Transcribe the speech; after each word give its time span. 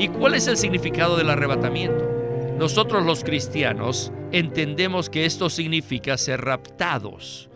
¿Y 0.00 0.06
cuál 0.06 0.34
es 0.34 0.46
el 0.46 0.56
significado 0.56 1.16
del 1.16 1.28
arrebatamiento? 1.28 2.08
Nosotros 2.56 3.04
los 3.04 3.24
cristianos 3.24 4.12
entendemos 4.30 5.10
que 5.10 5.26
esto 5.26 5.50
significa 5.50 6.16
ser 6.16 6.40
raptados. 6.42 7.50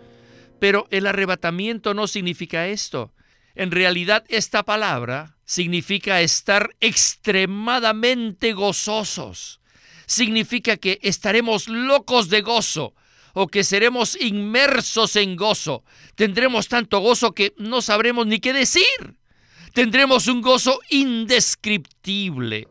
Pero 0.59 0.89
el 0.91 1.07
arrebatamiento 1.07 1.95
no 1.95 2.09
significa 2.09 2.67
esto. 2.67 3.13
En 3.55 3.71
realidad 3.71 4.25
esta 4.29 4.65
palabra 4.65 5.37
significa 5.45 6.21
estar 6.21 6.71
extremadamente 6.81 8.55
gozosos. 8.55 9.61
Significa 10.07 10.77
que 10.79 10.99
estaremos 11.03 11.69
locos 11.69 12.29
de 12.29 12.41
gozo 12.41 12.95
o 13.35 13.47
que 13.47 13.63
seremos 13.63 14.21
inmersos 14.21 15.15
en 15.15 15.37
gozo. 15.37 15.85
Tendremos 16.17 16.67
tanto 16.67 16.99
gozo 16.99 17.35
que 17.35 17.55
no 17.57 17.83
sabremos 17.83 18.27
ni 18.27 18.41
qué 18.41 18.53
decir. 18.53 19.22
Tendremos 19.75 20.29
un 20.29 20.43
gozo 20.43 20.81
indescriptible. 20.91 22.69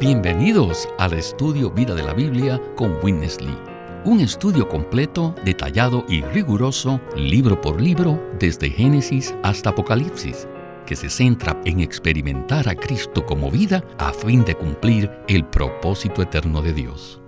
Bienvenidos 0.00 0.88
al 0.98 1.12
estudio 1.12 1.70
Vida 1.70 1.94
de 1.94 2.02
la 2.02 2.14
Biblia 2.14 2.58
con 2.74 2.96
Witness 3.02 3.42
Lee. 3.42 3.58
Un 4.06 4.20
estudio 4.20 4.66
completo, 4.66 5.34
detallado 5.44 6.06
y 6.08 6.22
riguroso, 6.22 6.98
libro 7.14 7.60
por 7.60 7.78
libro, 7.78 8.18
desde 8.38 8.70
Génesis 8.70 9.34
hasta 9.42 9.68
Apocalipsis, 9.68 10.48
que 10.86 10.96
se 10.96 11.10
centra 11.10 11.60
en 11.66 11.80
experimentar 11.80 12.66
a 12.66 12.74
Cristo 12.74 13.26
como 13.26 13.50
vida 13.50 13.84
a 13.98 14.14
fin 14.14 14.46
de 14.46 14.54
cumplir 14.54 15.10
el 15.28 15.44
propósito 15.44 16.22
eterno 16.22 16.62
de 16.62 16.72
Dios. 16.72 17.20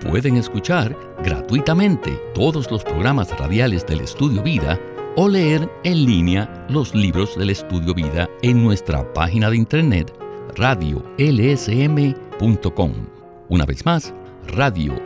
Pueden 0.00 0.36
escuchar 0.36 0.98
gratuitamente 1.22 2.10
todos 2.34 2.68
los 2.72 2.82
programas 2.82 3.30
radiales 3.38 3.86
del 3.86 4.00
Estudio 4.00 4.42
Vida 4.42 4.80
o 5.16 5.28
leer 5.28 5.68
en 5.82 6.04
línea 6.04 6.66
los 6.68 6.94
libros 6.94 7.36
del 7.36 7.50
Estudio 7.50 7.94
Vida 7.94 8.28
en 8.42 8.62
nuestra 8.62 9.12
página 9.14 9.50
de 9.50 9.56
internet 9.56 10.12
radiolsm.com. 10.56 11.06
Una 13.48 13.64
vez 13.64 13.84
más, 13.86 14.12
radiolsm.com. 14.48 14.98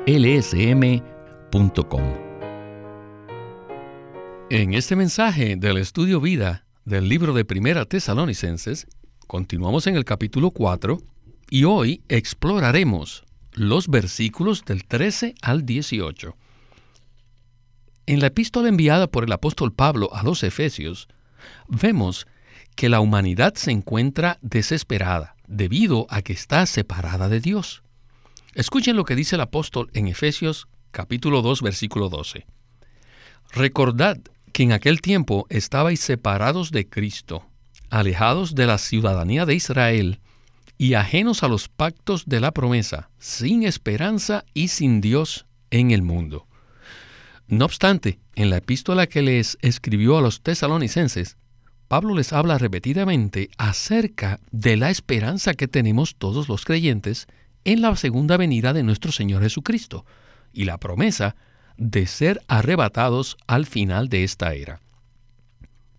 En 4.50 4.74
este 4.74 4.96
mensaje 4.96 5.54
del 5.56 5.76
Estudio 5.76 6.20
Vida 6.20 6.66
del 6.84 7.08
libro 7.08 7.32
de 7.32 7.44
Primera 7.44 7.84
Tesalonicenses, 7.84 8.88
continuamos 9.28 9.86
en 9.86 9.94
el 9.94 10.04
capítulo 10.04 10.50
4 10.50 10.98
y 11.50 11.62
hoy 11.64 12.02
exploraremos 12.08 13.24
los 13.52 13.86
versículos 13.86 14.64
del 14.64 14.84
13 14.84 15.34
al 15.40 15.64
18. 15.64 16.34
En 18.10 18.18
la 18.18 18.26
epístola 18.26 18.68
enviada 18.68 19.06
por 19.06 19.22
el 19.22 19.30
apóstol 19.30 19.72
Pablo 19.72 20.12
a 20.12 20.24
los 20.24 20.42
Efesios, 20.42 21.06
vemos 21.68 22.26
que 22.74 22.88
la 22.88 22.98
humanidad 22.98 23.54
se 23.54 23.70
encuentra 23.70 24.36
desesperada 24.42 25.36
debido 25.46 26.08
a 26.10 26.20
que 26.20 26.32
está 26.32 26.66
separada 26.66 27.28
de 27.28 27.38
Dios. 27.38 27.84
Escuchen 28.56 28.96
lo 28.96 29.04
que 29.04 29.14
dice 29.14 29.36
el 29.36 29.42
apóstol 29.42 29.90
en 29.94 30.08
Efesios 30.08 30.66
capítulo 30.90 31.40
2 31.40 31.62
versículo 31.62 32.08
12. 32.08 32.46
Recordad 33.52 34.18
que 34.52 34.64
en 34.64 34.72
aquel 34.72 35.02
tiempo 35.02 35.46
estabais 35.48 36.00
separados 36.00 36.72
de 36.72 36.88
Cristo, 36.88 37.46
alejados 37.90 38.56
de 38.56 38.66
la 38.66 38.78
ciudadanía 38.78 39.46
de 39.46 39.54
Israel 39.54 40.18
y 40.76 40.94
ajenos 40.94 41.44
a 41.44 41.48
los 41.48 41.68
pactos 41.68 42.26
de 42.26 42.40
la 42.40 42.50
promesa, 42.50 43.08
sin 43.20 43.62
esperanza 43.62 44.44
y 44.52 44.66
sin 44.66 45.00
Dios 45.00 45.46
en 45.70 45.92
el 45.92 46.02
mundo. 46.02 46.48
No 47.50 47.64
obstante, 47.64 48.20
en 48.36 48.48
la 48.48 48.58
epístola 48.58 49.08
que 49.08 49.22
les 49.22 49.58
escribió 49.60 50.16
a 50.16 50.22
los 50.22 50.40
tesalonicenses, 50.40 51.36
Pablo 51.88 52.14
les 52.14 52.32
habla 52.32 52.58
repetidamente 52.58 53.50
acerca 53.58 54.38
de 54.52 54.76
la 54.76 54.88
esperanza 54.88 55.54
que 55.54 55.66
tenemos 55.66 56.14
todos 56.14 56.48
los 56.48 56.64
creyentes 56.64 57.26
en 57.64 57.82
la 57.82 57.96
segunda 57.96 58.36
venida 58.36 58.72
de 58.72 58.84
nuestro 58.84 59.10
Señor 59.10 59.42
Jesucristo 59.42 60.06
y 60.52 60.64
la 60.64 60.78
promesa 60.78 61.34
de 61.76 62.06
ser 62.06 62.40
arrebatados 62.46 63.36
al 63.48 63.66
final 63.66 64.08
de 64.08 64.22
esta 64.22 64.54
era. 64.54 64.80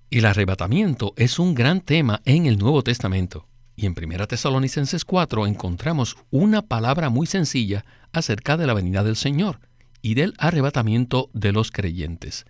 El 0.09 0.28
arrebatamiento 0.28 1.11
es 1.17 1.38
un 1.38 1.53
gran 1.53 1.81
tema 1.81 2.22
en 2.23 2.45
el 2.45 2.59
Nuevo 2.59 2.81
Testamento 2.81 3.45
y 3.75 3.88
en 3.88 3.95
1 4.01 4.25
Tesalonicenses 4.25 5.03
4 5.03 5.47
encontramos 5.47 6.16
una 6.29 6.61
palabra 6.61 7.09
muy 7.09 7.28
sencilla 7.28 7.84
acerca 8.13 8.56
de 8.56 8.67
la 8.67 8.73
venida 8.73 9.03
del 9.03 9.17
Señor 9.17 9.59
y 10.01 10.13
del 10.16 10.34
arrebatamiento 10.38 11.29
de 11.34 11.51
los 11.51 11.72
creyentes. 11.72 12.45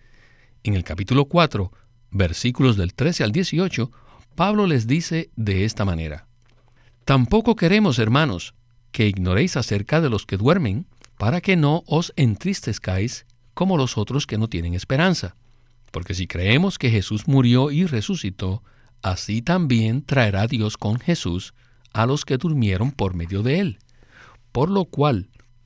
En 0.62 0.74
el 0.74 0.84
capítulo 0.84 1.26
4, 1.26 1.72
versículos 2.10 2.76
del 2.76 2.94
13 2.94 3.24
al 3.24 3.32
18, 3.32 3.90
Pablo 4.34 4.66
les 4.66 4.86
dice 4.86 5.30
de 5.36 5.64
esta 5.64 5.84
manera, 5.84 6.26
Tampoco 7.04 7.56
queremos, 7.56 7.98
hermanos, 7.98 8.54
que 8.92 9.08
ignoréis 9.08 9.56
acerca 9.56 10.00
de 10.00 10.08
los 10.08 10.26
que 10.26 10.36
duermen, 10.36 10.86
para 11.18 11.40
que 11.40 11.56
no 11.56 11.82
os 11.86 12.12
entristezcáis 12.16 13.26
como 13.54 13.76
los 13.76 13.98
otros 13.98 14.26
que 14.26 14.38
no 14.38 14.48
tienen 14.48 14.74
esperanza. 14.74 15.36
Porque 15.90 16.14
si 16.14 16.26
creemos 16.26 16.78
que 16.78 16.90
Jesús 16.90 17.28
murió 17.28 17.70
y 17.70 17.84
resucitó, 17.86 18.62
así 19.02 19.42
también 19.42 20.02
traerá 20.04 20.46
Dios 20.46 20.76
con 20.76 20.98
Jesús 20.98 21.54
a 21.92 22.06
los 22.06 22.24
que 22.24 22.38
durmieron 22.38 22.92
por 22.92 23.14
medio 23.14 23.42
de 23.42 23.60
él. 23.60 23.78
Por 24.52 24.70
lo 24.70 24.86
cual 24.86 25.28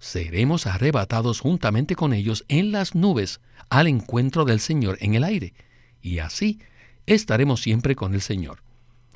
seremos 0.00 0.66
arrebatados 0.66 1.38
juntamente 1.38 1.94
con 1.94 2.12
ellos 2.12 2.44
en 2.48 2.72
las 2.72 2.96
nubes 2.96 3.40
al 3.68 3.86
encuentro 3.86 4.44
del 4.44 4.58
Señor 4.58 4.98
en 5.00 5.14
el 5.14 5.22
aire, 5.22 5.54
y 6.02 6.18
así 6.18 6.58
estaremos 7.06 7.60
siempre 7.60 7.94
con 7.94 8.14
el 8.14 8.22
Señor. 8.22 8.62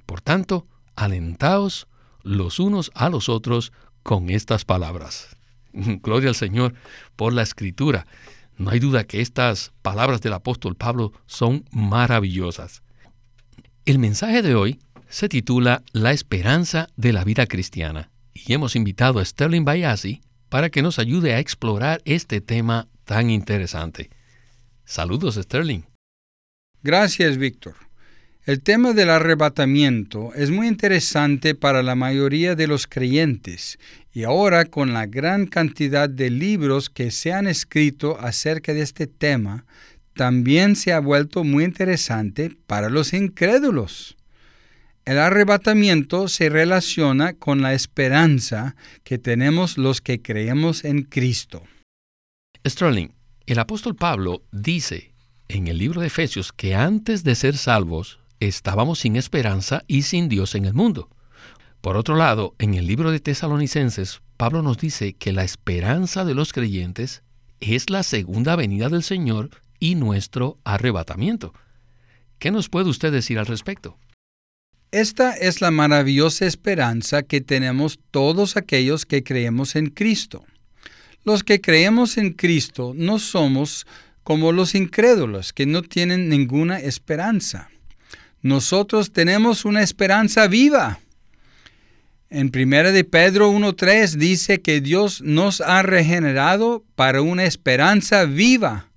Por 0.07 0.21
tanto, 0.21 0.69
alentaos 0.95 1.89
los 2.23 2.61
unos 2.61 2.93
a 2.95 3.09
los 3.09 3.29
otros 3.29 3.73
con 4.03 4.31
estas 4.31 4.65
palabras. 4.65 5.37
Gloria 5.73 6.29
al 6.29 6.35
Señor 6.35 6.75
por 7.17 7.33
la 7.33 7.43
escritura. 7.43 8.07
No 8.57 8.71
hay 8.71 8.79
duda 8.79 9.05
que 9.05 9.21
estas 9.21 9.73
palabras 9.83 10.21
del 10.21 10.35
apóstol 10.35 10.77
Pablo 10.77 11.13
son 11.27 11.65
maravillosas. 11.73 12.83
El 13.85 13.99
mensaje 13.99 14.43
de 14.43 14.55
hoy 14.55 14.79
se 15.09 15.29
titula 15.29 15.83
La 15.93 16.13
esperanza 16.13 16.89
de 16.97 17.13
la 17.13 17.25
vida 17.25 17.47
cristiana 17.47 18.11
y 18.33 18.53
hemos 18.53 18.77
invitado 18.77 19.19
a 19.19 19.25
Sterling 19.25 19.65
Bayasi 19.65 20.23
para 20.55 20.71
que 20.71 20.83
nos 20.83 21.01
ayude 21.01 21.35
a 21.35 21.41
explorar 21.41 22.01
este 22.05 22.41
tema 22.41 22.87
tan 23.05 23.29
interesante. 23.29 24.09
Saludos, 24.85 25.35
Sterling. 25.35 25.83
Gracias, 26.81 27.39
Víctor. 27.39 27.75
El 28.45 28.63
tema 28.63 28.93
del 28.93 29.11
arrebatamiento 29.11 30.33
es 30.37 30.53
muy 30.53 30.69
interesante 30.69 31.57
para 31.57 31.83
la 31.83 31.97
mayoría 31.97 32.55
de 32.55 32.69
los 32.69 32.87
creyentes 32.87 33.81
y 34.13 34.23
ahora 34.23 34.65
con 34.67 34.93
la 34.93 35.07
gran 35.07 35.49
cantidad 35.49 36.09
de 36.09 36.31
libros 36.31 36.89
que 36.89 37.11
se 37.11 37.33
han 37.33 37.49
escrito 37.49 38.17
acerca 38.21 38.73
de 38.73 38.83
este 38.83 39.09
tema, 39.09 39.65
también 40.15 40.77
se 40.77 40.93
ha 40.93 41.01
vuelto 41.01 41.43
muy 41.43 41.65
interesante 41.65 42.57
para 42.69 42.91
los 42.91 43.13
incrédulos. 43.13 44.17
El 45.05 45.19
arrebatamiento 45.19 46.29
se 46.29 46.49
relaciona 46.49 47.35
con 47.35 47.61
la 47.61 47.75
esperanza 47.75 48.75
que 49.03 49.19
tenemos 49.19 49.77
los 49.77 50.01
que 50.01 50.23
creemos 50.23 50.83
en 50.83 51.03
Cristo. 51.03 51.63
Sterling, 52.67 53.09
el 53.45 53.59
apóstol 53.59 53.97
Pablo 53.97 54.43
dice 54.51 55.13
en 55.49 55.69
el 55.69 55.77
libro 55.77 56.01
de 56.01 56.07
Efesios 56.07 56.55
que 56.55 56.75
antes 56.75 57.23
de 57.23 57.35
ser 57.35 57.59
salvos 57.59 58.19
estábamos 58.41 59.01
sin 59.01 59.17
esperanza 59.17 59.83
y 59.87 60.03
sin 60.03 60.31
Dios 60.31 60.55
en 60.55 60.65
el 60.65 60.73
mundo. 60.73 61.11
Por 61.83 61.99
otro 61.99 62.17
lado, 62.17 62.55
en 62.59 62.73
el 62.73 62.87
libro 62.87 63.11
de 63.11 63.21
Tesalonicenses, 63.21 64.23
Pablo 64.39 64.63
nos 64.63 64.79
dice 64.79 65.13
que 65.13 65.33
la 65.33 65.45
esperanza 65.45 66.25
de 66.25 66.35
los 66.35 66.55
creyentes 66.55 67.23
es 67.61 67.91
la 67.91 68.05
segunda 68.05 68.57
venida 68.57 68.89
del 68.89 69.03
Señor 69.03 69.51
y 69.79 69.97
nuestro 69.97 70.57
arrebatamiento. 70.65 71.53
¿Qué 72.39 72.51
nos 72.51 72.71
puede 72.71 72.89
usted 72.89 73.13
decir 73.13 73.39
al 73.39 73.45
respecto? 73.45 73.99
Esta 74.95 75.33
es 75.33 75.61
la 75.61 75.73
maravillosa 75.73 76.47
esperanza 76.47 77.25
que 77.25 77.41
tenemos 77.41 77.99
todos 78.13 78.57
aquellos 78.57 79.05
que 79.07 79.25
creemos 79.25 79.75
en 79.75 79.91
Cristo. 79.91 80.45
Los 81.25 81.43
que 81.43 81.61
creemos 81.61 82.17
en 82.17 82.33
Cristo 82.33 82.93
no 82.95 83.19
somos 83.19 83.89
como 84.23 84.53
los 84.53 84.77
incrédulos 84.77 85.53
que 85.53 85.67
no 85.67 85.83
tienen 85.83 86.29
ninguna 86.29 86.79
esperanza. 86.79 87.71
Nosotros 88.41 89.13
tenemos 89.13 89.65
una 89.65 89.83
esperanza 89.83 90.47
viva. 90.47 91.01
En 92.31 92.53
1 92.55 92.93
de 92.93 93.03
Pedro 93.03 93.51
1.3 93.51 94.13
dice 94.13 94.61
que 94.63 94.81
Dios 94.81 95.23
nos 95.23 95.61
ha 95.61 95.83
regenerado 95.83 96.85
para 96.95 97.21
una 97.21 97.47
esperanza 97.47 98.27
viva. 98.27 98.91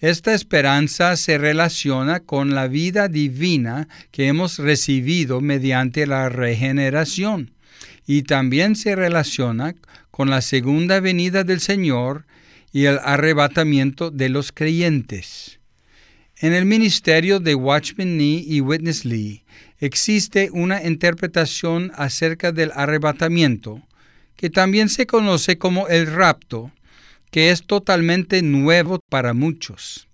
Esta 0.00 0.34
esperanza 0.34 1.16
se 1.16 1.38
relaciona 1.38 2.20
con 2.20 2.54
la 2.54 2.68
vida 2.68 3.08
divina 3.08 3.88
que 4.10 4.26
hemos 4.26 4.58
recibido 4.58 5.40
mediante 5.40 6.06
la 6.06 6.28
regeneración 6.28 7.52
y 8.06 8.22
también 8.22 8.76
se 8.76 8.94
relaciona 8.94 9.74
con 10.10 10.28
la 10.28 10.42
segunda 10.42 11.00
venida 11.00 11.44
del 11.44 11.60
Señor 11.60 12.26
y 12.72 12.84
el 12.84 12.98
arrebatamiento 13.02 14.10
de 14.10 14.28
los 14.28 14.52
creyentes. 14.52 15.60
En 16.38 16.52
el 16.52 16.66
ministerio 16.66 17.40
de 17.40 17.54
Watchman 17.54 18.18
Nee 18.18 18.44
y 18.46 18.60
Witness 18.60 19.06
Lee 19.06 19.44
existe 19.78 20.50
una 20.52 20.84
interpretación 20.84 21.90
acerca 21.94 22.52
del 22.52 22.70
arrebatamiento, 22.74 23.82
que 24.36 24.50
también 24.50 24.90
se 24.90 25.06
conoce 25.06 25.56
como 25.56 25.88
el 25.88 26.06
rapto, 26.06 26.70
que 27.36 27.50
es 27.50 27.66
totalmente 27.66 28.40
nuevo 28.40 28.98
para 29.10 29.34
muchos. 29.34 30.08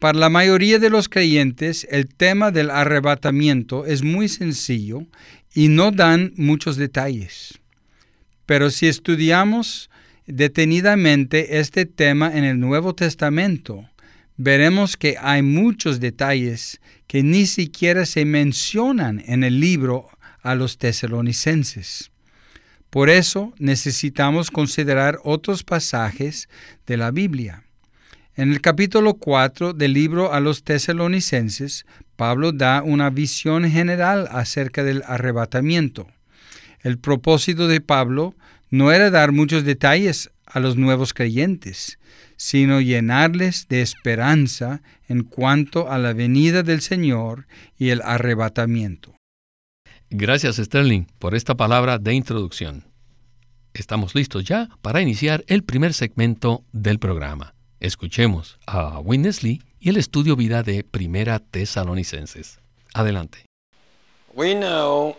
Para 0.00 0.18
la 0.18 0.30
mayoría 0.30 0.78
de 0.78 0.88
los 0.88 1.10
creyentes, 1.10 1.86
el 1.90 2.08
tema 2.08 2.50
del 2.52 2.70
arrebatamiento 2.70 3.84
es 3.84 4.02
muy 4.02 4.30
sencillo 4.30 5.06
y 5.52 5.68
no 5.68 5.90
dan 5.90 6.32
muchos 6.38 6.76
detalles. 6.76 7.60
Pero 8.46 8.70
si 8.70 8.86
estudiamos 8.86 9.90
detenidamente 10.26 11.58
este 11.58 11.84
tema 11.84 12.34
en 12.34 12.44
el 12.44 12.58
Nuevo 12.58 12.94
Testamento, 12.94 13.90
veremos 14.38 14.96
que 14.96 15.16
hay 15.20 15.42
muchos 15.42 16.00
detalles 16.00 16.80
que 17.06 17.22
ni 17.22 17.44
siquiera 17.44 18.06
se 18.06 18.24
mencionan 18.24 19.22
en 19.26 19.44
el 19.44 19.60
libro 19.60 20.08
a 20.40 20.54
los 20.54 20.78
tesalonicenses. 20.78 22.10
Por 22.94 23.10
eso 23.10 23.52
necesitamos 23.58 24.52
considerar 24.52 25.18
otros 25.24 25.64
pasajes 25.64 26.48
de 26.86 26.96
la 26.96 27.10
Biblia. 27.10 27.64
En 28.36 28.52
el 28.52 28.60
capítulo 28.60 29.14
4 29.14 29.72
del 29.72 29.94
libro 29.94 30.32
a 30.32 30.38
los 30.38 30.62
tesalonicenses, 30.62 31.86
Pablo 32.14 32.52
da 32.52 32.84
una 32.84 33.10
visión 33.10 33.68
general 33.68 34.28
acerca 34.30 34.84
del 34.84 35.02
arrebatamiento. 35.08 36.06
El 36.82 36.98
propósito 36.98 37.66
de 37.66 37.80
Pablo 37.80 38.36
no 38.70 38.92
era 38.92 39.10
dar 39.10 39.32
muchos 39.32 39.64
detalles 39.64 40.30
a 40.46 40.60
los 40.60 40.76
nuevos 40.76 41.14
creyentes, 41.14 41.98
sino 42.36 42.80
llenarles 42.80 43.66
de 43.68 43.82
esperanza 43.82 44.82
en 45.08 45.24
cuanto 45.24 45.90
a 45.90 45.98
la 45.98 46.12
venida 46.12 46.62
del 46.62 46.80
Señor 46.80 47.48
y 47.76 47.88
el 47.88 48.02
arrebatamiento. 48.02 49.13
Gracias 50.16 50.58
Sterling 50.58 51.06
por 51.18 51.34
esta 51.34 51.56
palabra 51.56 51.98
de 51.98 52.14
introducción. 52.14 52.84
Estamos 53.72 54.14
listos 54.14 54.44
ya 54.44 54.68
para 54.80 55.00
iniciar 55.00 55.42
el 55.48 55.64
primer 55.64 55.92
segmento 55.92 56.62
del 56.70 57.00
programa. 57.00 57.56
Escuchemos 57.80 58.60
a 58.64 59.00
Winnesley 59.00 59.60
y 59.80 59.88
el 59.88 59.96
estudio 59.96 60.36
vida 60.36 60.62
de 60.62 60.84
Primera 60.84 61.40
Tesalonicenses. 61.40 62.60
Adelante. 62.94 63.44
Uh, 64.32 65.14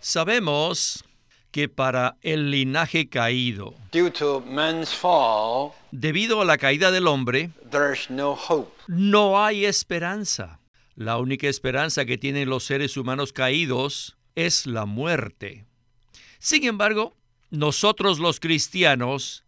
Sabemos 0.00 1.04
que 1.50 1.68
para 1.68 2.16
el 2.22 2.50
linaje 2.50 3.10
caído, 3.10 3.74
debido 5.90 6.40
a 6.40 6.44
la 6.46 6.56
caída 6.56 6.90
del 6.90 7.08
hombre, 7.08 7.50
no 8.88 9.44
hay 9.44 9.66
esperanza. 9.66 10.60
La 10.96 11.18
única 11.18 11.48
esperanza 11.48 12.04
que 12.04 12.18
tienen 12.18 12.48
los 12.48 12.64
seres 12.64 12.96
humanos 12.96 13.32
caídos 13.32 14.16
es 14.34 14.66
la 14.66 14.86
muerte. 14.86 15.66
Sin 16.38 16.64
embargo, 16.64 17.16
nosotros 17.50 18.18
los 18.18 18.40
cristianos 18.40 19.44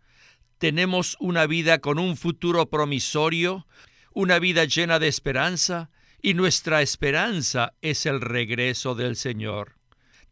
tenemos 0.59 1.17
una 1.21 1.47
vida 1.47 1.79
con 1.79 1.99
un 1.99 2.17
futuro 2.17 2.67
promisorio, 2.71 3.67
una 4.13 4.39
vida 4.39 4.65
llena 4.65 4.99
de 4.99 5.09
esperanza, 5.09 5.91
y 6.23 6.35
nuestra 6.35 6.83
esperanza 6.83 7.75
es 7.83 8.07
el 8.07 8.21
regreso 8.21 8.95
del 8.95 9.17
Señor 9.17 9.77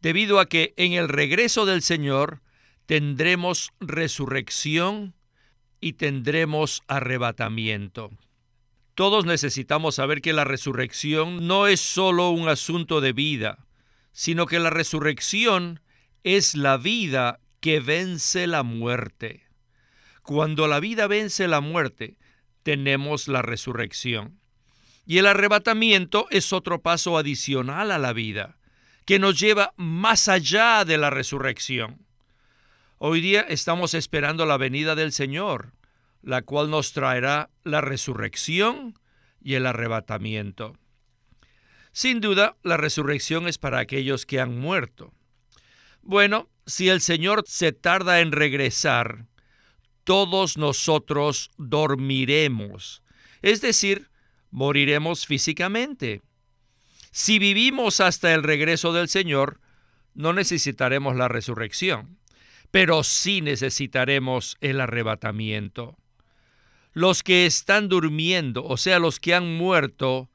debido 0.05 0.39
a 0.39 0.45
que 0.45 0.75
en 0.77 0.93
el 0.93 1.09
regreso 1.09 1.65
del 1.65 1.81
Señor 1.81 2.43
tendremos 2.85 3.71
resurrección 3.79 5.15
y 5.81 5.93
tendremos 5.93 6.83
arrebatamiento. 6.87 8.11
Todos 8.95 9.25
necesitamos 9.25 9.95
saber 9.95 10.21
que 10.21 10.31
la 10.31 10.45
resurrección 10.45 11.47
no 11.47 11.67
es 11.67 11.81
solo 11.81 12.29
un 12.29 12.47
asunto 12.47 13.01
de 13.01 13.11
vida, 13.11 13.65
sino 14.13 14.45
que 14.45 14.57
la 14.57 14.69
resurrección 14.69 15.81
es 16.23 16.55
la 16.55 16.77
vida 16.77 17.41
que 17.59 17.81
vence 17.81 18.47
la 18.47 18.63
muerte. 18.63 19.43
Cuando 20.23 20.67
la 20.67 20.79
vida 20.79 21.07
vence 21.07 21.47
la 21.49 21.59
muerte, 21.59 22.17
tenemos 22.63 23.27
la 23.27 23.41
resurrección. 23.41 24.39
Y 25.05 25.17
el 25.17 25.27
arrebatamiento 25.27 26.27
es 26.31 26.53
otro 26.53 26.81
paso 26.81 27.17
adicional 27.17 27.91
a 27.91 27.99
la 27.99 28.13
vida 28.13 28.57
que 29.05 29.19
nos 29.19 29.39
lleva 29.39 29.73
más 29.77 30.27
allá 30.27 30.83
de 30.83 30.97
la 30.97 31.11
resurrección. 31.11 32.05
Hoy 32.97 33.21
día 33.21 33.41
estamos 33.41 33.93
esperando 33.93 34.45
la 34.47 34.57
venida 34.57 34.95
del 34.95 35.11
Señor, 35.11 35.73
la 36.25 36.41
cual 36.41 36.71
nos 36.71 36.91
traerá 36.91 37.51
la 37.63 37.81
resurrección 37.81 38.99
y 39.41 39.53
el 39.53 39.67
arrebatamiento. 39.67 40.75
Sin 41.91 42.19
duda, 42.19 42.57
la 42.63 42.77
resurrección 42.77 43.47
es 43.47 43.59
para 43.59 43.77
aquellos 43.77 44.25
que 44.25 44.39
han 44.39 44.57
muerto. 44.57 45.13
Bueno, 46.01 46.49
si 46.65 46.89
el 46.89 46.99
Señor 46.99 47.43
se 47.45 47.71
tarda 47.71 48.21
en 48.21 48.31
regresar, 48.31 49.27
todos 50.03 50.57
nosotros 50.57 51.51
dormiremos, 51.57 53.03
es 53.43 53.61
decir, 53.61 54.09
moriremos 54.49 55.27
físicamente. 55.27 56.23
Si 57.11 57.37
vivimos 57.37 57.99
hasta 57.99 58.33
el 58.33 58.41
regreso 58.41 58.93
del 58.93 59.09
Señor, 59.09 59.61
no 60.15 60.33
necesitaremos 60.33 61.15
la 61.15 61.27
resurrección, 61.27 62.17
pero 62.71 63.03
sí 63.03 63.41
necesitaremos 63.41 64.57
el 64.59 64.81
arrebatamiento. 64.81 65.97
Los 66.95 67.23
que 67.23 67.45
están 67.45 67.89
durmiendo, 67.89 68.63
o 68.63 68.77
sea, 68.77 68.99
los 68.99 69.19
que 69.19 69.35
han 69.35 69.57
muerto, 69.57 70.29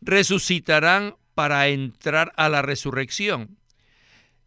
resucitarán 0.00 1.16
para 1.34 1.68
entrar 1.68 2.32
a 2.36 2.48
la 2.48 2.62
resurrección. 2.62 3.58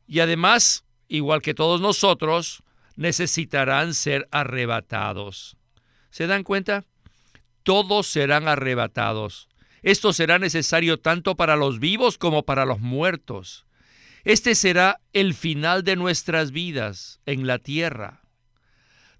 Y 0.08 0.22
además, 0.22 0.86
igual 1.08 1.44
que 1.44 1.54
todos 1.54 1.80
nosotros, 1.80 2.64
necesitarán 2.96 3.94
ser 3.94 4.28
arrebatados. 4.32 5.56
¿Se 6.10 6.26
dan 6.26 6.44
cuenta? 6.44 6.84
Todos 7.62 8.08
serán 8.08 8.48
arrebatados. 8.48 9.48
Esto 9.84 10.14
será 10.14 10.40
necesario 10.40 11.00
tanto 11.00 11.36
para 11.36 11.56
los 11.56 11.80
vivos 11.80 12.18
como 12.18 12.42
para 12.42 12.66
los 12.66 12.80
muertos. 12.80 13.68
Este 14.24 14.56
será 14.56 15.00
el 15.14 15.36
final 15.36 15.84
de 15.84 15.96
nuestras 15.96 16.50
vidas 16.52 17.20
en 17.28 17.46
la 17.46 17.60
tierra. 17.60 18.21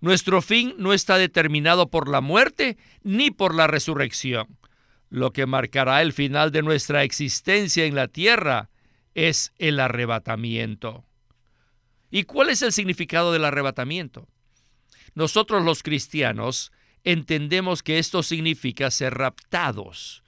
Nuestro 0.02 0.42
fin 0.42 0.74
no 0.78 0.94
está 0.94 1.18
determinado 1.18 1.90
por 1.90 2.10
la 2.10 2.22
muerte 2.22 2.78
ni 3.04 3.30
por 3.30 3.54
la 3.54 3.68
resurrección. 3.68 4.58
Lo 5.10 5.32
que 5.32 5.46
marcará 5.46 6.02
el 6.02 6.12
final 6.12 6.52
de 6.52 6.64
nuestra 6.64 7.04
existencia 7.04 7.86
en 7.86 7.94
la 7.94 8.08
tierra 8.08 8.70
es 9.14 9.54
el 9.60 9.80
arrebatamiento. 9.80 11.06
¿Y 12.10 12.24
cuál 12.24 12.50
es 12.50 12.64
el 12.64 12.74
significado 12.74 13.32
del 13.32 13.46
arrebatamiento? 13.46 14.28
Nosotros 15.14 15.64
los 15.64 15.84
cristianos 15.84 16.72
entendemos 17.04 17.84
que 17.84 18.00
esto 18.00 18.24
significa 18.24 18.90
ser 18.90 19.14
raptados, 19.14 20.24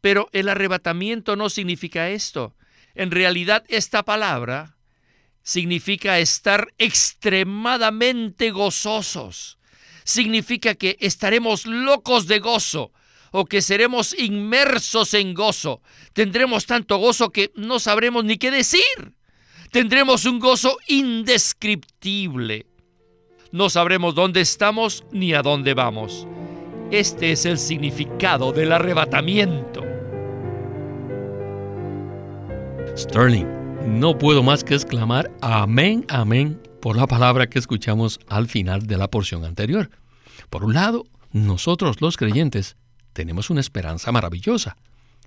pero 0.00 0.28
el 0.32 0.48
arrebatamiento 0.48 1.36
no 1.36 1.50
significa 1.50 2.10
esto. 2.10 2.56
En 2.94 3.10
realidad 3.10 3.64
esta 3.68 4.04
palabra 4.04 4.76
significa 5.44 6.18
estar 6.18 6.74
extremadamente 6.78 8.50
gozosos. 8.50 9.58
Significa 10.02 10.74
que 10.74 10.96
estaremos 11.00 11.66
locos 11.66 12.26
de 12.26 12.40
gozo 12.40 12.92
o 13.30 13.44
que 13.44 13.62
seremos 13.62 14.18
inmersos 14.18 15.14
en 15.14 15.34
gozo. 15.34 15.82
Tendremos 16.12 16.66
tanto 16.66 16.98
gozo 16.98 17.30
que 17.30 17.52
no 17.54 17.78
sabremos 17.78 18.24
ni 18.24 18.38
qué 18.38 18.50
decir. 18.50 18.82
Tendremos 19.70 20.24
un 20.24 20.40
gozo 20.40 20.78
indescriptible. 20.88 22.66
No 23.52 23.70
sabremos 23.70 24.14
dónde 24.14 24.40
estamos 24.40 25.04
ni 25.12 25.34
a 25.34 25.42
dónde 25.42 25.74
vamos. 25.74 26.26
Este 26.90 27.32
es 27.32 27.44
el 27.44 27.58
significado 27.58 28.52
del 28.52 28.72
arrebatamiento. 28.72 29.82
Sterling, 32.96 33.63
no 33.86 34.18
puedo 34.18 34.42
más 34.42 34.64
que 34.64 34.74
exclamar 34.74 35.30
amén, 35.40 36.04
amén 36.08 36.60
por 36.80 36.96
la 36.96 37.06
palabra 37.06 37.48
que 37.48 37.58
escuchamos 37.58 38.18
al 38.28 38.48
final 38.48 38.86
de 38.86 38.96
la 38.96 39.10
porción 39.10 39.44
anterior. 39.44 39.90
Por 40.50 40.64
un 40.64 40.74
lado, 40.74 41.04
nosotros 41.32 42.00
los 42.00 42.16
creyentes 42.16 42.76
tenemos 43.12 43.50
una 43.50 43.60
esperanza 43.60 44.12
maravillosa, 44.12 44.76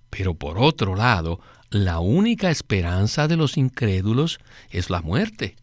pero 0.10 0.34
por 0.34 0.58
otro 0.58 0.96
lado, 0.96 1.40
la 1.70 2.00
única 2.00 2.50
esperanza 2.50 3.28
de 3.28 3.38
los 3.38 3.58
incrédulos 3.58 4.40
es 4.70 4.90
la 4.90 5.02
muerte. 5.02 5.56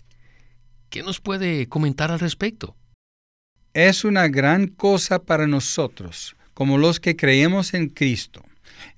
¿Qué 0.89 1.03
nos 1.03 1.21
puede 1.21 1.69
comentar 1.69 2.11
al 2.11 2.21
respecto? 2.21 2.77
Es 3.73 4.05
una 4.05 4.29
gran 4.29 4.69
cosa 4.69 5.23
para 5.23 5.47
nosotros, 5.47 6.37
como 6.55 6.79
los 6.79 7.01
que 7.01 7.17
creemos 7.17 7.75
en 7.75 7.89
Cristo. 7.89 8.45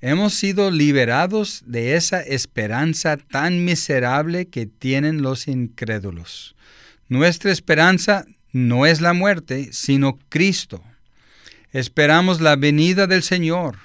Hemos 0.00 0.34
sido 0.34 0.70
liberados 0.70 1.62
de 1.66 1.96
esa 1.96 2.20
esperanza 2.20 3.16
tan 3.16 3.64
miserable 3.64 4.46
que 4.46 4.66
tienen 4.66 5.22
los 5.22 5.48
incrédulos. 5.48 6.54
Nuestra 7.08 7.52
esperanza 7.52 8.24
no 8.52 8.86
es 8.86 9.00
la 9.00 9.12
muerte, 9.12 9.68
sino 9.72 10.18
Cristo. 10.28 10.82
Esperamos 11.72 12.40
la 12.40 12.56
venida 12.56 13.06
del 13.06 13.22
Señor. 13.22 13.76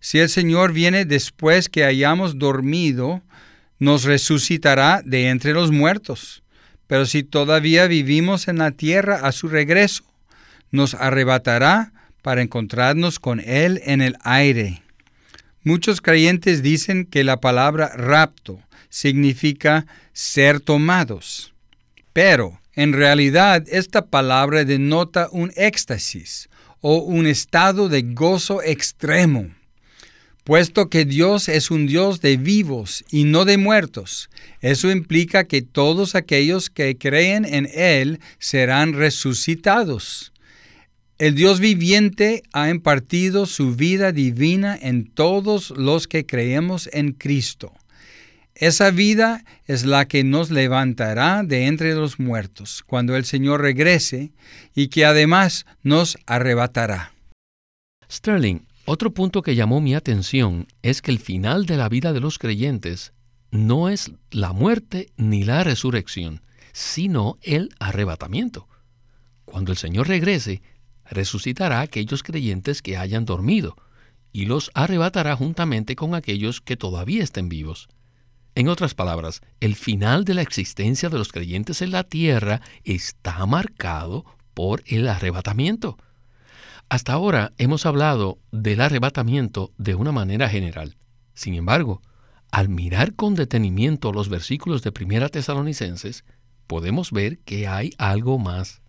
Si 0.00 0.18
el 0.18 0.28
Señor 0.28 0.72
viene 0.72 1.04
después 1.04 1.68
que 1.68 1.84
hayamos 1.84 2.38
dormido, 2.38 3.22
nos 3.78 4.04
resucitará 4.04 5.02
de 5.04 5.28
entre 5.28 5.52
los 5.52 5.70
muertos. 5.70 6.42
Pero 6.86 7.06
si 7.06 7.22
todavía 7.22 7.86
vivimos 7.86 8.48
en 8.48 8.58
la 8.58 8.70
tierra 8.70 9.20
a 9.22 9.32
su 9.32 9.48
regreso, 9.48 10.04
nos 10.70 10.94
arrebatará 10.94 11.92
para 12.22 12.42
encontrarnos 12.42 13.18
con 13.18 13.40
Él 13.40 13.80
en 13.84 14.00
el 14.00 14.16
aire. 14.22 14.82
Muchos 15.66 16.00
creyentes 16.00 16.62
dicen 16.62 17.06
que 17.06 17.24
la 17.24 17.40
palabra 17.40 17.88
rapto 17.96 18.60
significa 18.88 19.84
ser 20.12 20.60
tomados. 20.60 21.54
Pero, 22.12 22.60
en 22.76 22.92
realidad, 22.92 23.64
esta 23.66 24.06
palabra 24.06 24.64
denota 24.64 25.28
un 25.32 25.50
éxtasis 25.56 26.48
o 26.80 26.98
un 26.98 27.26
estado 27.26 27.88
de 27.88 28.02
gozo 28.02 28.62
extremo. 28.62 29.50
Puesto 30.44 30.88
que 30.88 31.04
Dios 31.04 31.48
es 31.48 31.72
un 31.72 31.88
Dios 31.88 32.20
de 32.20 32.36
vivos 32.36 33.04
y 33.10 33.24
no 33.24 33.44
de 33.44 33.58
muertos, 33.58 34.30
eso 34.60 34.92
implica 34.92 35.48
que 35.48 35.62
todos 35.62 36.14
aquellos 36.14 36.70
que 36.70 36.96
creen 36.96 37.44
en 37.44 37.68
Él 37.74 38.20
serán 38.38 38.92
resucitados. 38.92 40.32
El 41.18 41.34
Dios 41.34 41.60
viviente 41.60 42.42
ha 42.52 42.68
impartido 42.68 43.46
su 43.46 43.74
vida 43.74 44.12
divina 44.12 44.76
en 44.78 45.06
todos 45.06 45.70
los 45.70 46.08
que 46.08 46.26
creemos 46.26 46.90
en 46.92 47.12
Cristo. 47.12 47.72
Esa 48.54 48.90
vida 48.90 49.42
es 49.66 49.86
la 49.86 50.08
que 50.08 50.24
nos 50.24 50.50
levantará 50.50 51.42
de 51.42 51.68
entre 51.68 51.94
los 51.94 52.20
muertos 52.20 52.84
cuando 52.86 53.16
el 53.16 53.24
Señor 53.24 53.62
regrese 53.62 54.32
y 54.74 54.88
que 54.88 55.06
además 55.06 55.64
nos 55.82 56.18
arrebatará. 56.26 57.14
Sterling, 58.10 58.66
otro 58.84 59.14
punto 59.14 59.40
que 59.40 59.54
llamó 59.54 59.80
mi 59.80 59.94
atención 59.94 60.66
es 60.82 61.00
que 61.00 61.12
el 61.12 61.18
final 61.18 61.64
de 61.64 61.78
la 61.78 61.88
vida 61.88 62.12
de 62.12 62.20
los 62.20 62.38
creyentes 62.38 63.14
no 63.50 63.88
es 63.88 64.12
la 64.30 64.52
muerte 64.52 65.08
ni 65.16 65.44
la 65.44 65.64
resurrección, 65.64 66.42
sino 66.72 67.38
el 67.40 67.74
arrebatamiento. 67.78 68.68
Cuando 69.46 69.72
el 69.72 69.78
Señor 69.78 70.08
regrese, 70.08 70.60
resucitará 71.10 71.78
a 71.78 71.82
aquellos 71.82 72.22
creyentes 72.22 72.82
que 72.82 72.96
hayan 72.96 73.24
dormido, 73.24 73.76
y 74.32 74.46
los 74.46 74.70
arrebatará 74.74 75.34
juntamente 75.36 75.96
con 75.96 76.14
aquellos 76.14 76.60
que 76.60 76.76
todavía 76.76 77.22
estén 77.22 77.48
vivos. 77.48 77.88
En 78.54 78.68
otras 78.68 78.94
palabras, 78.94 79.42
el 79.60 79.74
final 79.74 80.24
de 80.24 80.34
la 80.34 80.42
existencia 80.42 81.08
de 81.08 81.18
los 81.18 81.30
creyentes 81.30 81.82
en 81.82 81.90
la 81.90 82.04
tierra 82.04 82.62
está 82.84 83.44
marcado 83.46 84.24
por 84.54 84.82
el 84.86 85.08
arrebatamiento. 85.08 85.98
Hasta 86.88 87.12
ahora 87.12 87.52
hemos 87.58 87.84
hablado 87.84 88.38
del 88.52 88.80
arrebatamiento 88.80 89.72
de 89.76 89.94
una 89.94 90.12
manera 90.12 90.48
general. 90.48 90.96
Sin 91.34 91.54
embargo, 91.54 92.00
al 92.50 92.68
mirar 92.68 93.14
con 93.14 93.34
detenimiento 93.34 94.12
los 94.12 94.28
versículos 94.28 94.82
de 94.82 94.92
Primera 94.92 95.28
Tesalonicenses, 95.28 96.24
podemos 96.66 97.12
ver 97.12 97.38
que 97.40 97.66
hay 97.66 97.92
algo 97.98 98.38
más. 98.38 98.80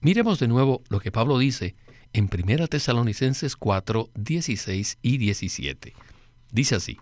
Miremos 0.00 0.38
de 0.38 0.46
nuevo 0.46 0.82
lo 0.90 1.00
que 1.00 1.10
Pablo 1.10 1.38
dice 1.38 1.74
en 2.12 2.30
1 2.32 2.68
Tesalonicenses 2.68 3.56
4, 3.56 4.10
16 4.14 4.98
y 5.02 5.18
17. 5.18 5.92
Dice 6.52 6.76
así, 6.76 6.98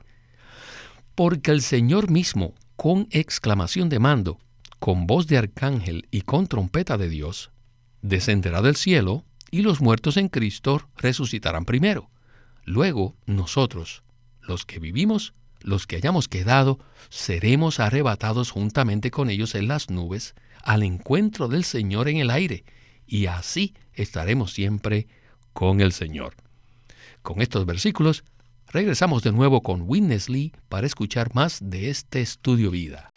Porque 1.15 1.51
el 1.51 1.61
Señor 1.61 2.11
mismo, 2.11 2.55
con 2.75 3.07
exclamación 3.11 3.91
de 3.91 3.99
mando, 3.99 4.39
con 4.79 5.07
voz 5.07 5.27
de 5.27 5.37
arcángel 5.37 6.09
y 6.11 6.23
con 6.23 6.47
trompeta 6.47 6.97
de 6.97 7.11
Dios, 7.11 7.51
descenderá 8.01 8.63
del 8.63 8.77
cielo, 8.77 9.25
y 9.51 9.61
los 9.61 9.81
muertos 9.83 10.17
en 10.17 10.29
Cristo 10.29 10.89
resucitarán 10.97 11.67
primero. 11.67 12.11
Luego 12.65 13.15
nosotros, 13.27 14.05
los 14.41 14.65
que 14.65 14.81
vivimos, 14.81 15.35
los 15.61 15.87
que 15.87 15.97
hayamos 15.97 16.29
quedado, 16.29 16.79
seremos 17.11 17.79
arrebatados 17.79 18.51
juntamente 18.51 19.11
con 19.11 19.29
ellos 19.29 19.55
en 19.55 19.69
las 19.69 19.91
nubes, 19.91 20.35
al 20.63 20.83
encuentro 20.83 21.47
del 21.49 21.65
Señor 21.65 22.09
en 22.09 22.17
el 22.17 22.31
aire, 22.31 22.65
y 23.07 23.27
así 23.27 23.75
estaremos 23.95 24.53
siempre 24.53 25.07
con 25.53 25.81
el 25.81 25.93
Señor. 25.93 26.35
Con 27.23 27.41
estos 27.41 27.67
versículos, 27.67 28.25
regresamos 28.69 29.23
de 29.23 29.33
nuevo 29.33 29.63
con 29.63 29.83
Witness 29.83 30.29
Lee 30.29 30.53
para 30.69 30.87
escuchar 30.87 31.35
más 31.35 31.59
de 31.63 31.91
este 31.91 32.21
estudio 32.21 32.71
vida. 32.71 33.13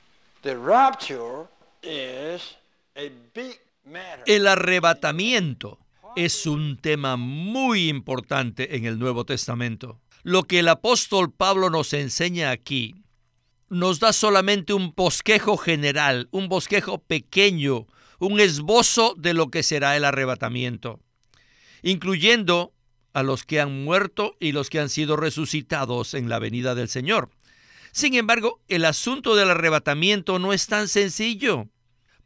El 4.25 4.47
arrebatamiento 4.47 5.79
es 6.15 6.45
un 6.45 6.77
tema 6.77 7.17
muy 7.17 7.89
importante 7.89 8.75
en 8.75 8.85
el 8.85 8.99
Nuevo 8.99 9.25
Testamento. 9.25 9.99
Lo 10.23 10.43
que 10.43 10.59
el 10.59 10.67
apóstol 10.67 11.31
Pablo 11.31 11.69
nos 11.69 11.93
enseña 11.93 12.51
aquí 12.51 12.95
nos 13.69 13.99
da 13.99 14.13
solamente 14.13 14.73
un 14.73 14.93
bosquejo 14.95 15.55
general, 15.55 16.27
un 16.31 16.49
bosquejo 16.49 16.97
pequeño 16.99 17.85
un 18.19 18.39
esbozo 18.39 19.15
de 19.17 19.33
lo 19.33 19.49
que 19.49 19.63
será 19.63 19.95
el 19.97 20.05
arrebatamiento, 20.05 20.99
incluyendo 21.81 22.73
a 23.13 23.23
los 23.23 23.43
que 23.43 23.59
han 23.59 23.83
muerto 23.83 24.35
y 24.39 24.51
los 24.51 24.69
que 24.69 24.79
han 24.79 24.89
sido 24.89 25.15
resucitados 25.15 26.13
en 26.13 26.29
la 26.29 26.39
venida 26.39 26.75
del 26.75 26.89
Señor. 26.89 27.29
Sin 27.91 28.13
embargo, 28.13 28.61
el 28.67 28.85
asunto 28.85 29.35
del 29.35 29.49
arrebatamiento 29.49 30.37
no 30.37 30.53
es 30.53 30.67
tan 30.67 30.87
sencillo, 30.87 31.67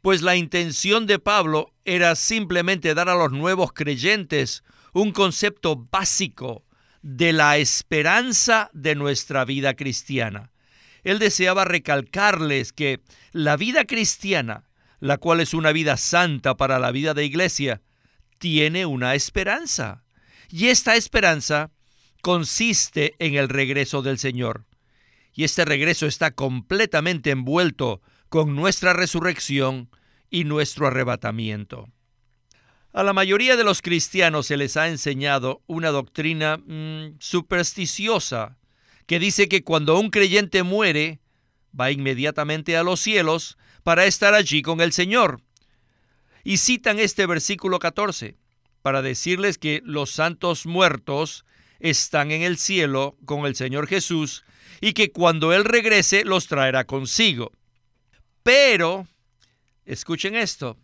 pues 0.02 0.20
la 0.20 0.36
intención 0.36 1.06
de 1.06 1.18
Pablo 1.18 1.72
era 1.84 2.14
simplemente 2.16 2.94
dar 2.94 3.08
a 3.08 3.14
los 3.14 3.32
nuevos 3.32 3.72
creyentes 3.72 4.62
un 4.92 5.12
concepto 5.12 5.76
básico 5.90 6.64
de 7.00 7.32
la 7.32 7.56
esperanza 7.56 8.70
de 8.72 8.94
nuestra 8.94 9.44
vida 9.44 9.74
cristiana. 9.74 10.50
Él 11.02 11.18
deseaba 11.18 11.64
recalcarles 11.64 12.72
que 12.72 13.00
la 13.32 13.56
vida 13.56 13.84
cristiana 13.84 14.63
la 15.04 15.18
cual 15.18 15.40
es 15.40 15.52
una 15.52 15.70
vida 15.70 15.98
santa 15.98 16.56
para 16.56 16.78
la 16.78 16.90
vida 16.90 17.12
de 17.12 17.26
iglesia, 17.26 17.82
tiene 18.38 18.86
una 18.86 19.14
esperanza. 19.14 20.02
Y 20.48 20.68
esta 20.68 20.96
esperanza 20.96 21.72
consiste 22.22 23.14
en 23.18 23.34
el 23.34 23.50
regreso 23.50 24.00
del 24.00 24.18
Señor. 24.18 24.64
Y 25.34 25.44
este 25.44 25.66
regreso 25.66 26.06
está 26.06 26.30
completamente 26.30 27.32
envuelto 27.32 28.00
con 28.30 28.56
nuestra 28.56 28.94
resurrección 28.94 29.90
y 30.30 30.44
nuestro 30.44 30.86
arrebatamiento. 30.86 31.90
A 32.94 33.02
la 33.02 33.12
mayoría 33.12 33.56
de 33.56 33.64
los 33.64 33.82
cristianos 33.82 34.46
se 34.46 34.56
les 34.56 34.78
ha 34.78 34.88
enseñado 34.88 35.62
una 35.66 35.90
doctrina 35.90 36.56
mm, 36.56 37.16
supersticiosa 37.18 38.56
que 39.04 39.18
dice 39.18 39.50
que 39.50 39.64
cuando 39.64 40.00
un 40.00 40.08
creyente 40.08 40.62
muere, 40.62 41.20
va 41.78 41.90
inmediatamente 41.90 42.76
a 42.76 42.82
los 42.82 43.00
cielos 43.00 43.58
para 43.82 44.06
estar 44.06 44.34
allí 44.34 44.62
con 44.62 44.80
el 44.80 44.92
Señor. 44.92 45.40
Y 46.42 46.58
citan 46.58 46.98
este 46.98 47.26
versículo 47.26 47.78
14 47.78 48.36
para 48.82 49.02
decirles 49.02 49.58
que 49.58 49.80
los 49.84 50.10
santos 50.10 50.66
muertos 50.66 51.44
están 51.80 52.30
en 52.30 52.42
el 52.42 52.58
cielo 52.58 53.16
con 53.24 53.46
el 53.46 53.56
Señor 53.56 53.86
Jesús 53.86 54.44
y 54.80 54.92
que 54.92 55.10
cuando 55.10 55.52
Él 55.52 55.64
regrese 55.64 56.24
los 56.24 56.46
traerá 56.46 56.84
consigo. 56.84 57.52
Pero, 58.42 59.08
escuchen 59.86 60.34
esto, 60.34 60.76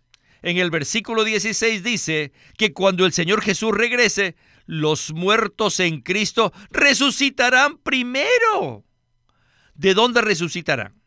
en 0.43 0.57
el 0.57 0.71
versículo 0.71 1.25
16 1.25 1.83
dice 1.83 2.33
que 2.57 2.73
cuando 2.73 3.05
el 3.05 3.13
Señor 3.13 3.43
Jesús 3.43 3.73
regrese, 3.73 4.37
los 4.67 5.13
muertos 5.13 5.81
en 5.81 6.01
Cristo 6.01 6.53
resucitarán 6.71 7.77
primero. 7.79 8.85
¿De 9.81 9.95
dónde 9.95 10.21
resucitarán? 10.21 11.01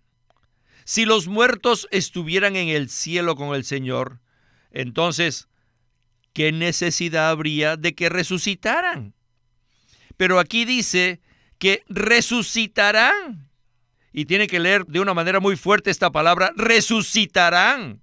Si 0.84 1.06
los 1.06 1.28
muertos 1.28 1.88
estuvieran 1.92 2.56
en 2.56 2.70
el 2.70 2.90
cielo 2.90 3.36
con 3.36 3.54
el 3.54 3.66
Señor, 3.66 4.20
entonces, 4.72 5.48
¿qué 6.34 6.52
necesidad 6.52 7.30
habría 7.30 7.78
de 7.78 7.94
que 7.94 8.10
resucitaran? 8.10 9.14
Pero 10.18 10.40
aquí 10.40 10.66
dice 10.66 11.22
que 11.60 11.84
resucitarán. 11.88 13.48
Y 14.12 14.26
tiene 14.26 14.48
que 14.48 14.60
leer 14.60 14.88
de 14.88 15.02
una 15.02 15.14
manera 15.14 15.40
muy 15.40 15.56
fuerte 15.56 15.92
esta 15.92 16.12
palabra, 16.12 16.52
resucitarán. 16.56 18.02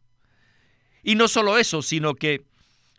Y 1.02 1.16
no 1.16 1.26
solo 1.26 1.58
eso, 1.58 1.82
sino 1.82 2.14
que 2.14 2.44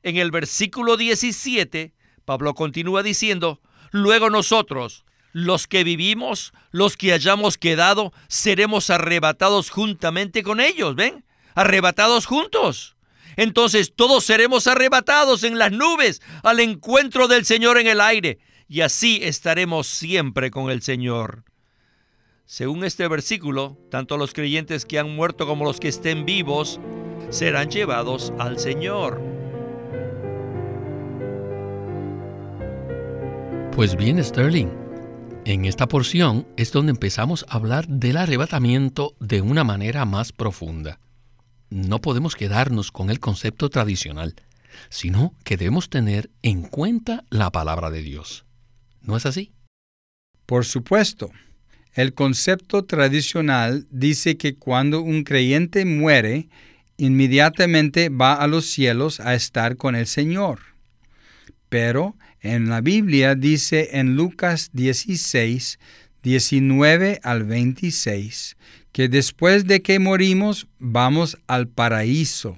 en 0.04 0.18
el 0.18 0.30
versículo 0.30 0.98
17, 0.98 1.94
Pablo 2.25 2.54
continúa 2.54 3.01
diciendo, 3.01 3.62
luego 3.92 4.30
nosotros, 4.30 5.06
los 5.34 5.68
que 5.68 5.84
vivimos, 5.84 6.54
los 6.72 6.98
que 6.98 7.14
hayamos 7.14 7.58
quedado, 7.58 8.14
seremos 8.28 8.90
arrebatados 8.90 9.70
juntamente 9.70 10.44
con 10.44 10.60
ellos, 10.60 10.96
¿ven? 10.96 11.26
Arrebatados 11.56 12.26
juntos. 12.26 12.96
Entonces 13.38 13.94
todos 13.96 14.24
seremos 14.24 14.68
arrebatados 14.68 15.44
en 15.44 15.58
las 15.58 15.72
nubes 15.72 16.22
al 16.44 16.60
encuentro 16.60 17.28
del 17.28 17.46
Señor 17.46 17.78
en 17.78 17.88
el 17.88 18.02
aire, 18.02 18.40
y 18.68 18.82
así 18.82 19.20
estaremos 19.24 19.88
siempre 19.88 20.52
con 20.52 20.70
el 20.70 20.82
Señor. 20.82 21.44
Según 22.46 22.84
este 22.84 23.08
versículo, 23.08 23.78
tanto 23.90 24.18
los 24.18 24.34
creyentes 24.34 24.86
que 24.86 25.00
han 25.00 25.16
muerto 25.16 25.48
como 25.48 25.64
los 25.64 25.80
que 25.80 25.88
estén 25.88 26.26
vivos 26.26 26.80
serán 27.30 27.70
llevados 27.70 28.34
al 28.40 28.60
Señor. 28.60 29.22
Pues 33.74 33.96
bien, 33.96 34.22
Sterling, 34.22 34.68
en 35.51 35.65
esta 35.65 35.88
porción 35.88 36.48
es 36.55 36.72
donde 36.72 36.91
empezamos 36.91 37.46
a 37.50 37.58
hablar 37.58 37.86
del 37.88 38.15
arrebatamiento 38.15 39.15
de 39.20 39.41
una 39.41 39.65
manera 39.65 40.05
más 40.05 40.31
profunda. 40.31 41.00
No 41.70 42.00
podemos 42.00 42.36
quedarnos 42.36 42.91
con 42.91 43.10
el 43.10 43.20
concepto 43.20 43.70
tradicional, 43.70 44.36
sino 44.89 45.36
que 45.43 45.58
debemos 45.58 45.89
tener 45.89 46.29
en 46.41 46.62
cuenta 46.62 47.25
la 47.29 47.51
palabra 47.51 47.91
de 47.91 48.01
Dios. 48.01 48.46
¿No 49.01 49.17
es 49.17 49.25
así? 49.25 49.51
Por 50.46 50.63
supuesto. 50.63 51.31
El 51.93 52.13
concepto 52.13 52.86
tradicional 52.86 53.88
dice 53.91 54.38
que 54.38 54.55
cuando 54.55 55.01
un 55.01 55.25
creyente 55.25 55.84
muere, 55.84 56.48
inmediatamente 56.96 58.08
va 58.08 58.36
a 58.36 58.48
los 58.48 58.67
cielos 58.67 59.20
a 59.20 59.36
estar 59.36 59.75
con 59.75 59.98
el 59.98 60.08
Señor. 60.08 60.60
Pero 61.67 62.15
en 62.41 62.69
la 62.69 62.81
Biblia 62.81 63.36
dice 63.36 63.89
en 63.93 64.15
Lucas 64.15 64.71
16, 64.74 65.79
19 66.24 67.19
al 67.24 67.43
26, 67.43 68.57
que 68.91 69.10
después 69.10 69.65
de 69.65 69.81
que 69.81 70.00
morimos 70.00 70.67
vamos 70.79 71.38
al 71.48 71.67
paraíso, 71.67 72.57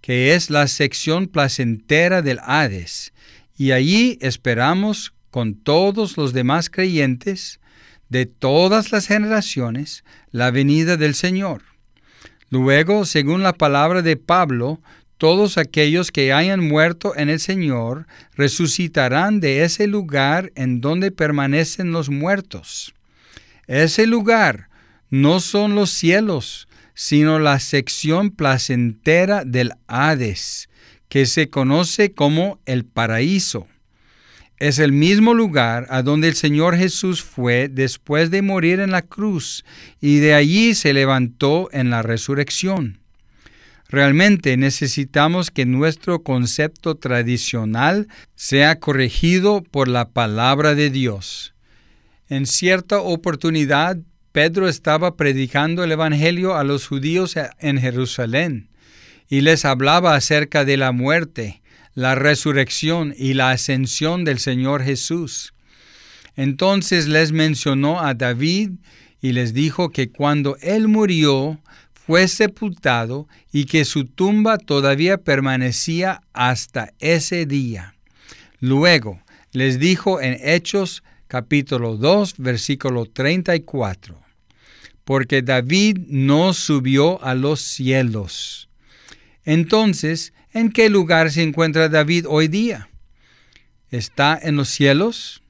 que 0.00 0.34
es 0.34 0.50
la 0.50 0.66
sección 0.66 1.26
placentera 1.26 2.22
del 2.22 2.40
Hades, 2.42 3.12
y 3.56 3.72
allí 3.72 4.18
esperamos 4.20 5.12
con 5.30 5.54
todos 5.54 6.16
los 6.16 6.32
demás 6.32 6.70
creyentes 6.70 7.60
de 8.08 8.24
todas 8.24 8.92
las 8.92 9.06
generaciones 9.06 10.04
la 10.30 10.50
venida 10.50 10.96
del 10.96 11.14
Señor. 11.14 11.62
Luego, 12.50 13.04
según 13.04 13.42
la 13.42 13.52
palabra 13.52 14.00
de 14.00 14.16
Pablo, 14.16 14.80
todos 15.18 15.58
aquellos 15.58 16.12
que 16.12 16.32
hayan 16.32 16.60
muerto 16.60 17.14
en 17.16 17.28
el 17.28 17.40
Señor 17.40 18.06
resucitarán 18.34 19.40
de 19.40 19.64
ese 19.64 19.88
lugar 19.88 20.52
en 20.54 20.80
donde 20.80 21.10
permanecen 21.10 21.90
los 21.90 22.08
muertos. 22.08 22.94
Ese 23.66 24.06
lugar 24.06 24.68
no 25.10 25.40
son 25.40 25.74
los 25.74 25.90
cielos, 25.90 26.68
sino 26.94 27.38
la 27.38 27.58
sección 27.58 28.30
placentera 28.30 29.44
del 29.44 29.72
Hades, 29.88 30.68
que 31.08 31.26
se 31.26 31.50
conoce 31.50 32.12
como 32.12 32.60
el 32.64 32.84
paraíso. 32.84 33.66
Es 34.58 34.78
el 34.78 34.92
mismo 34.92 35.34
lugar 35.34 35.86
a 35.90 36.02
donde 36.02 36.28
el 36.28 36.34
Señor 36.34 36.76
Jesús 36.76 37.22
fue 37.22 37.68
después 37.68 38.30
de 38.30 38.42
morir 38.42 38.80
en 38.80 38.90
la 38.90 39.02
cruz 39.02 39.64
y 40.00 40.18
de 40.18 40.34
allí 40.34 40.74
se 40.74 40.92
levantó 40.92 41.68
en 41.72 41.90
la 41.90 42.02
resurrección. 42.02 42.97
Realmente 43.90 44.58
necesitamos 44.58 45.50
que 45.50 45.64
nuestro 45.64 46.22
concepto 46.22 46.96
tradicional 46.96 48.06
sea 48.34 48.78
corregido 48.78 49.62
por 49.62 49.88
la 49.88 50.10
palabra 50.10 50.74
de 50.74 50.90
Dios. 50.90 51.54
En 52.28 52.46
cierta 52.46 53.00
oportunidad, 53.00 53.96
Pedro 54.32 54.68
estaba 54.68 55.16
predicando 55.16 55.84
el 55.84 55.92
Evangelio 55.92 56.54
a 56.54 56.64
los 56.64 56.86
judíos 56.86 57.34
en 57.60 57.80
Jerusalén 57.80 58.68
y 59.26 59.40
les 59.40 59.64
hablaba 59.64 60.14
acerca 60.14 60.66
de 60.66 60.76
la 60.76 60.92
muerte, 60.92 61.62
la 61.94 62.14
resurrección 62.14 63.14
y 63.16 63.32
la 63.32 63.50
ascensión 63.52 64.22
del 64.24 64.38
Señor 64.38 64.82
Jesús. 64.82 65.54
Entonces 66.36 67.08
les 67.08 67.32
mencionó 67.32 68.00
a 68.00 68.12
David 68.12 68.72
y 69.20 69.32
les 69.32 69.54
dijo 69.54 69.88
que 69.90 70.10
cuando 70.10 70.58
él 70.60 70.88
murió, 70.88 71.58
fue 72.08 72.26
sepultado 72.26 73.28
y 73.52 73.66
que 73.66 73.84
su 73.84 74.06
tumba 74.06 74.56
todavía 74.56 75.18
permanecía 75.18 76.22
hasta 76.32 76.94
ese 77.00 77.44
día. 77.44 77.96
Luego 78.60 79.20
les 79.52 79.78
dijo 79.78 80.18
en 80.18 80.38
Hechos 80.42 81.02
capítulo 81.26 81.98
2 81.98 82.38
versículo 82.38 83.04
34, 83.04 84.18
porque 85.04 85.42
David 85.42 85.98
no 86.08 86.54
subió 86.54 87.22
a 87.22 87.34
los 87.34 87.60
cielos. 87.60 88.70
Entonces 89.44 90.32
¿En 90.54 90.72
qué 90.72 90.88
lugar 90.88 91.30
se 91.30 91.42
encuentra 91.42 91.90
David 91.90 92.24
hoy 92.26 92.48
día? 92.48 92.88
¿Está 93.90 94.38
en 94.42 94.56
los 94.56 94.70
cielos? 94.70 95.42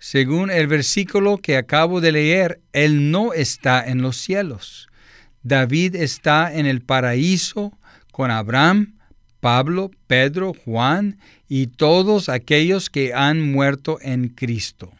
Según 0.00 0.50
el 0.50 0.66
versículo 0.66 1.38
que 1.38 1.56
acabo 1.56 2.00
de 2.00 2.10
leer, 2.10 2.60
él 2.72 3.12
no 3.12 3.32
está 3.32 3.86
en 3.86 4.02
los 4.02 4.16
cielos. 4.16 4.88
David 5.46 5.94
está 5.94 6.52
en 6.52 6.66
el 6.66 6.80
paraíso 6.80 7.72
con 8.10 8.32
Abraham, 8.32 8.96
Pablo, 9.38 9.92
Pedro, 10.08 10.52
Juan 10.64 11.18
y 11.48 11.68
todos 11.68 12.28
aquellos 12.28 12.90
que 12.90 13.14
han 13.14 13.52
muerto 13.52 13.98
en 14.02 14.30
Cristo. 14.30 14.92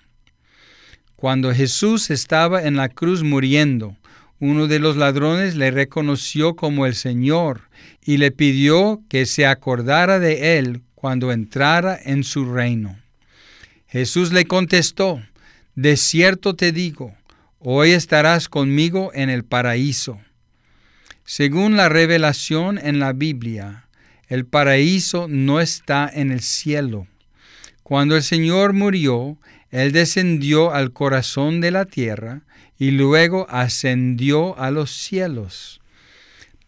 Cuando 1.17 1.53
Jesús 1.53 2.11
estaba 2.11 2.63
en 2.63 2.77
la 2.77 2.89
cruz 2.89 3.25
muriendo, 3.25 3.97
uno 4.39 4.69
de 4.69 4.79
los 4.79 4.97
ladrones 4.97 5.57
le 5.57 5.73
reconoció 5.73 6.55
como 6.55 6.87
el 6.87 6.95
Señor 6.95 7.63
y 8.05 8.19
le 8.19 8.31
pidió 8.31 9.03
que 9.09 9.27
se 9.27 9.47
acordara 9.47 10.21
de 10.21 10.59
él 10.59 10.83
cuando 10.95 11.33
entrara 11.33 11.99
en 12.01 12.23
su 12.23 12.45
reino. 12.45 12.97
Jesús 13.89 14.31
le 14.31 14.45
contestó, 14.45 15.21
De 15.75 15.97
cierto 15.97 16.55
te 16.55 16.71
digo, 16.71 17.17
hoy 17.59 17.91
estarás 17.91 18.49
conmigo 18.49 19.11
en 19.13 19.29
el 19.29 19.43
paraíso. 19.43 20.21
Según 21.29 21.77
la 21.77 21.89
revelación 21.89 22.79
en 22.79 23.01
la 23.01 23.13
Biblia, 23.13 23.89
el 24.29 24.47
paraíso 24.47 25.27
no 25.29 25.61
está 25.61 26.09
en 26.13 26.31
el 26.31 26.41
cielo. 26.41 27.09
Cuando 27.83 28.15
el 28.15 28.23
Señor 28.23 28.75
murió, 28.75 29.37
Él 29.73 29.91
descendió 29.91 30.73
al 30.73 30.93
corazón 30.93 31.61
de 31.61 31.73
la 31.73 31.85
tierra 31.85 32.43
y 32.79 32.93
luego 32.93 33.49
ascendió 33.51 34.57
a 34.57 34.71
los 34.71 34.93
cielos. 34.93 35.81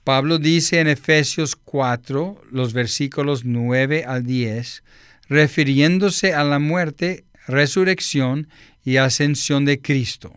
Pablo 0.02 0.38
dice 0.38 0.80
en 0.80 0.88
Efesios 0.88 1.54
4, 1.54 2.42
los 2.50 2.72
versículos 2.72 3.44
9 3.44 4.06
al 4.06 4.24
10, 4.24 4.82
refiriéndose 5.28 6.34
a 6.34 6.42
la 6.42 6.58
muerte, 6.58 7.24
resurrección 7.46 8.48
y 8.84 8.96
ascensión 8.96 9.64
de 9.64 9.80
Cristo. 9.80 10.36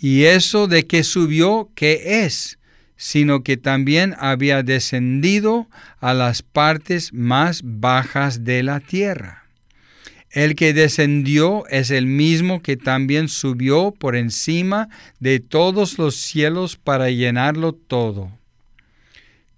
Y 0.00 0.24
eso 0.24 0.66
de 0.66 0.86
que 0.86 1.04
subió, 1.04 1.70
¿qué 1.74 2.24
es? 2.24 2.58
Sino 2.96 3.42
que 3.42 3.56
también 3.56 4.14
había 4.18 4.62
descendido 4.62 5.68
a 6.00 6.14
las 6.14 6.42
partes 6.42 7.12
más 7.12 7.60
bajas 7.62 8.44
de 8.44 8.62
la 8.62 8.80
tierra. 8.80 9.44
El 10.30 10.54
que 10.54 10.72
descendió 10.72 11.66
es 11.68 11.90
el 11.90 12.06
mismo 12.06 12.62
que 12.62 12.76
también 12.76 13.28
subió 13.28 13.92
por 13.92 14.16
encima 14.16 14.88
de 15.20 15.40
todos 15.40 15.98
los 15.98 16.16
cielos 16.16 16.76
para 16.76 17.10
llenarlo 17.10 17.72
todo. 17.72 18.30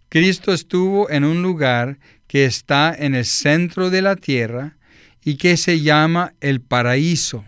Cristo 0.09 0.53
estuvo 0.53 1.11
en 1.11 1.25
un 1.25 1.43
lugar 1.43 1.99
que 2.29 2.45
está 2.45 2.95
en 2.97 3.15
el 3.15 3.25
centro 3.25 3.91
de 3.91 4.03
la 4.03 4.17
tierra 4.17 4.77
y 5.25 5.37
que 5.37 5.57
se 5.57 5.81
llama 5.81 6.33
el 6.41 6.61
paraíso, 6.61 7.45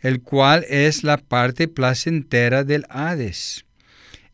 el 0.00 0.20
cual 0.20 0.64
es 0.68 1.02
la 1.02 1.16
parte 1.16 1.68
placentera 1.68 2.62
del 2.62 2.86
Hades. 2.88 3.65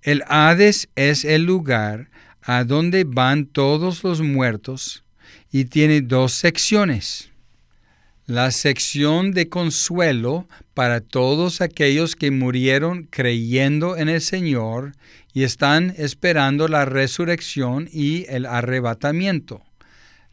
El 0.03 0.23
Hades 0.27 0.88
es 0.97 1.25
el 1.25 1.45
lugar 1.45 2.11
a 2.43 2.65
donde 2.65 3.05
van 3.05 3.47
todos 3.47 4.03
los 4.03 4.21
muertos 4.21 5.05
y 5.51 5.67
tiene 5.67 6.01
dos 6.01 6.33
secciones 6.33 7.33
la 8.27 8.51
sección 8.51 9.33
de 9.33 9.49
consuelo 9.49 10.49
para 10.75 11.01
todos 11.01 11.61
aquellos 11.61 12.15
que 12.15 12.31
murieron 12.31 13.09
creyendo 13.11 13.97
en 13.97 14.09
el 14.09 14.21
Señor 14.21 14.93
y 15.35 15.43
están 15.43 15.93
esperando 15.99 16.69
la 16.69 16.85
resurrección 16.85 17.88
y 17.93 18.25
el 18.29 18.47
arrebatamiento. 18.47 19.62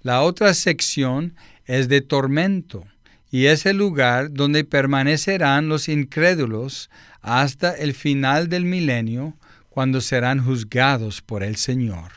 La 0.01 0.21
otra 0.21 0.53
sección 0.53 1.35
es 1.65 1.89
de 1.89 2.01
tormento 2.01 2.85
y 3.31 3.47
es 3.47 3.65
el 3.65 3.77
lugar 3.77 4.31
donde 4.31 4.63
permanecerán 4.63 5.67
los 5.67 5.89
incrédulos 5.89 6.89
hasta 7.21 7.75
el 7.75 7.93
final 7.93 8.49
del 8.49 8.65
milenio, 8.65 9.35
cuando 9.69 10.01
serán 10.01 10.43
juzgados 10.43 11.21
por 11.21 11.43
el 11.43 11.55
Señor. 11.55 12.11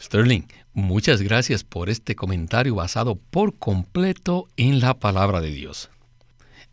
Sterling, 0.00 0.44
Muchas 0.72 1.20
gracias 1.20 1.64
por 1.64 1.90
este 1.90 2.14
comentario 2.14 2.76
basado 2.76 3.16
por 3.16 3.58
completo 3.58 4.46
en 4.56 4.78
la 4.78 4.94
palabra 4.94 5.40
de 5.40 5.50
Dios. 5.50 5.90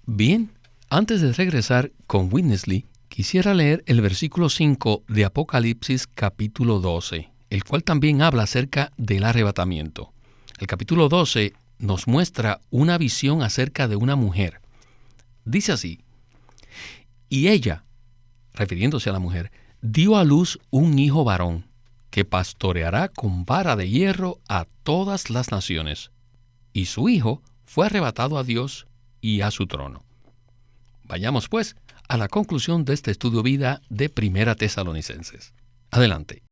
Bien, 0.06 0.52
antes 0.90 1.22
de 1.22 1.34
regresar 1.34 1.92
con 2.06 2.32
Witnessly, 2.32 2.86
quisiera 3.10 3.56
leer 3.56 3.84
el 3.88 4.02
versículo 4.02 4.50
5 4.50 5.04
de 5.08 5.26
Apocalipsis 5.26 6.06
capítulo 6.06 6.80
12, 6.80 7.32
el 7.50 7.64
cual 7.64 7.84
también 7.84 8.22
habla 8.22 8.44
acerca 8.44 8.92
del 8.98 9.24
arrebatamiento. 9.24 10.14
El 10.60 10.68
capítulo 10.68 11.10
12 11.10 11.54
nos 11.80 12.08
muestra 12.08 12.62
una 12.70 13.00
visión 13.00 13.42
acerca 13.42 13.88
de 13.88 13.96
una 13.96 14.16
mujer. 14.16 14.62
Dice 15.44 15.72
así, 15.72 16.02
y 17.30 17.48
ella, 17.48 17.84
refiriéndose 18.54 19.10
a 19.10 19.14
la 19.14 19.20
mujer, 19.20 19.52
dio 19.82 20.18
a 20.18 20.24
luz 20.24 20.60
un 20.70 20.98
hijo 21.00 21.24
varón, 21.24 21.66
que 22.10 22.26
pastoreará 22.26 23.10
con 23.10 23.46
vara 23.46 23.76
de 23.76 23.90
hierro 23.90 24.40
a 24.48 24.66
todas 24.84 25.30
las 25.30 25.52
naciones. 25.52 26.12
Y 26.74 26.86
su 26.86 27.10
hijo 27.10 27.42
fue 27.66 27.86
arrebatado 27.86 28.38
a 28.38 28.44
Dios 28.44 28.88
y 29.22 29.42
a 29.42 29.52
su 29.52 29.68
trono. 29.68 30.04
Vayamos 31.04 31.48
pues 31.50 31.76
a 32.08 32.18
la 32.18 32.28
conclusión 32.28 32.86
de 32.86 32.94
este 32.94 33.12
estudio 33.12 33.44
vida 33.44 33.82
de 33.90 34.10
Primera 34.10 34.56
Tesalonicenses. 34.56 35.54
Adelante. 35.92 36.44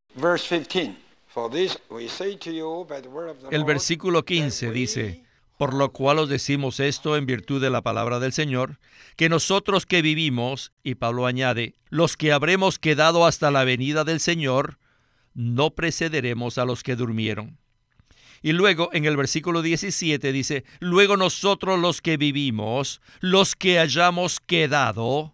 El 3.51 3.63
versículo 3.65 4.23
15 4.23 4.71
dice, 4.71 5.24
por 5.57 5.73
lo 5.73 5.91
cual 5.91 6.19
os 6.19 6.29
decimos 6.29 6.79
esto 6.79 7.15
en 7.15 7.25
virtud 7.25 7.61
de 7.61 7.69
la 7.69 7.81
palabra 7.81 8.19
del 8.19 8.33
Señor, 8.33 8.79
que 9.15 9.29
nosotros 9.29 9.85
que 9.85 10.01
vivimos, 10.01 10.73
y 10.83 10.95
Pablo 10.95 11.25
añade, 11.25 11.75
los 11.89 12.17
que 12.17 12.33
habremos 12.33 12.79
quedado 12.79 13.25
hasta 13.25 13.51
la 13.51 13.63
venida 13.63 14.03
del 14.03 14.19
Señor, 14.19 14.77
no 15.33 15.71
precederemos 15.71 16.57
a 16.57 16.65
los 16.65 16.83
que 16.83 16.95
durmieron. 16.95 17.57
Y 18.41 18.51
luego 18.51 18.89
en 18.93 19.05
el 19.05 19.17
versículo 19.17 19.61
17 19.61 20.31
dice, 20.31 20.65
luego 20.79 21.17
nosotros 21.17 21.79
los 21.79 22.01
que 22.01 22.17
vivimos, 22.17 23.01
los 23.19 23.55
que 23.55 23.79
hayamos 23.79 24.39
quedado. 24.39 25.33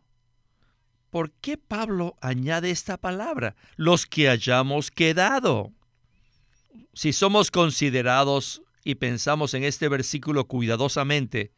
¿Por 1.09 1.31
qué 1.31 1.57
Pablo 1.57 2.15
añade 2.21 2.71
esta 2.71 2.97
palabra? 2.97 3.55
Los 3.75 4.05
que 4.05 4.29
hayamos 4.29 4.91
quedado. 4.91 5.73
Si 6.93 7.11
somos 7.11 7.51
considerados 7.51 8.61
y 8.83 8.95
pensamos 8.95 9.53
en 9.53 9.63
este 9.63 9.89
versículo 9.89 10.45
cuidadosamente, 10.45 11.51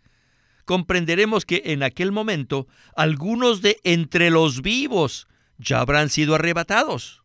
comprenderemos 0.66 1.46
que 1.46 1.62
en 1.66 1.84
aquel 1.84 2.12
momento 2.12 2.68
algunos 2.96 3.62
de 3.62 3.80
entre 3.84 4.30
los 4.30 4.62
vivos 4.62 5.28
ya 5.58 5.80
habrán 5.80 6.10
sido 6.10 6.36
arrebatados. 6.36 7.24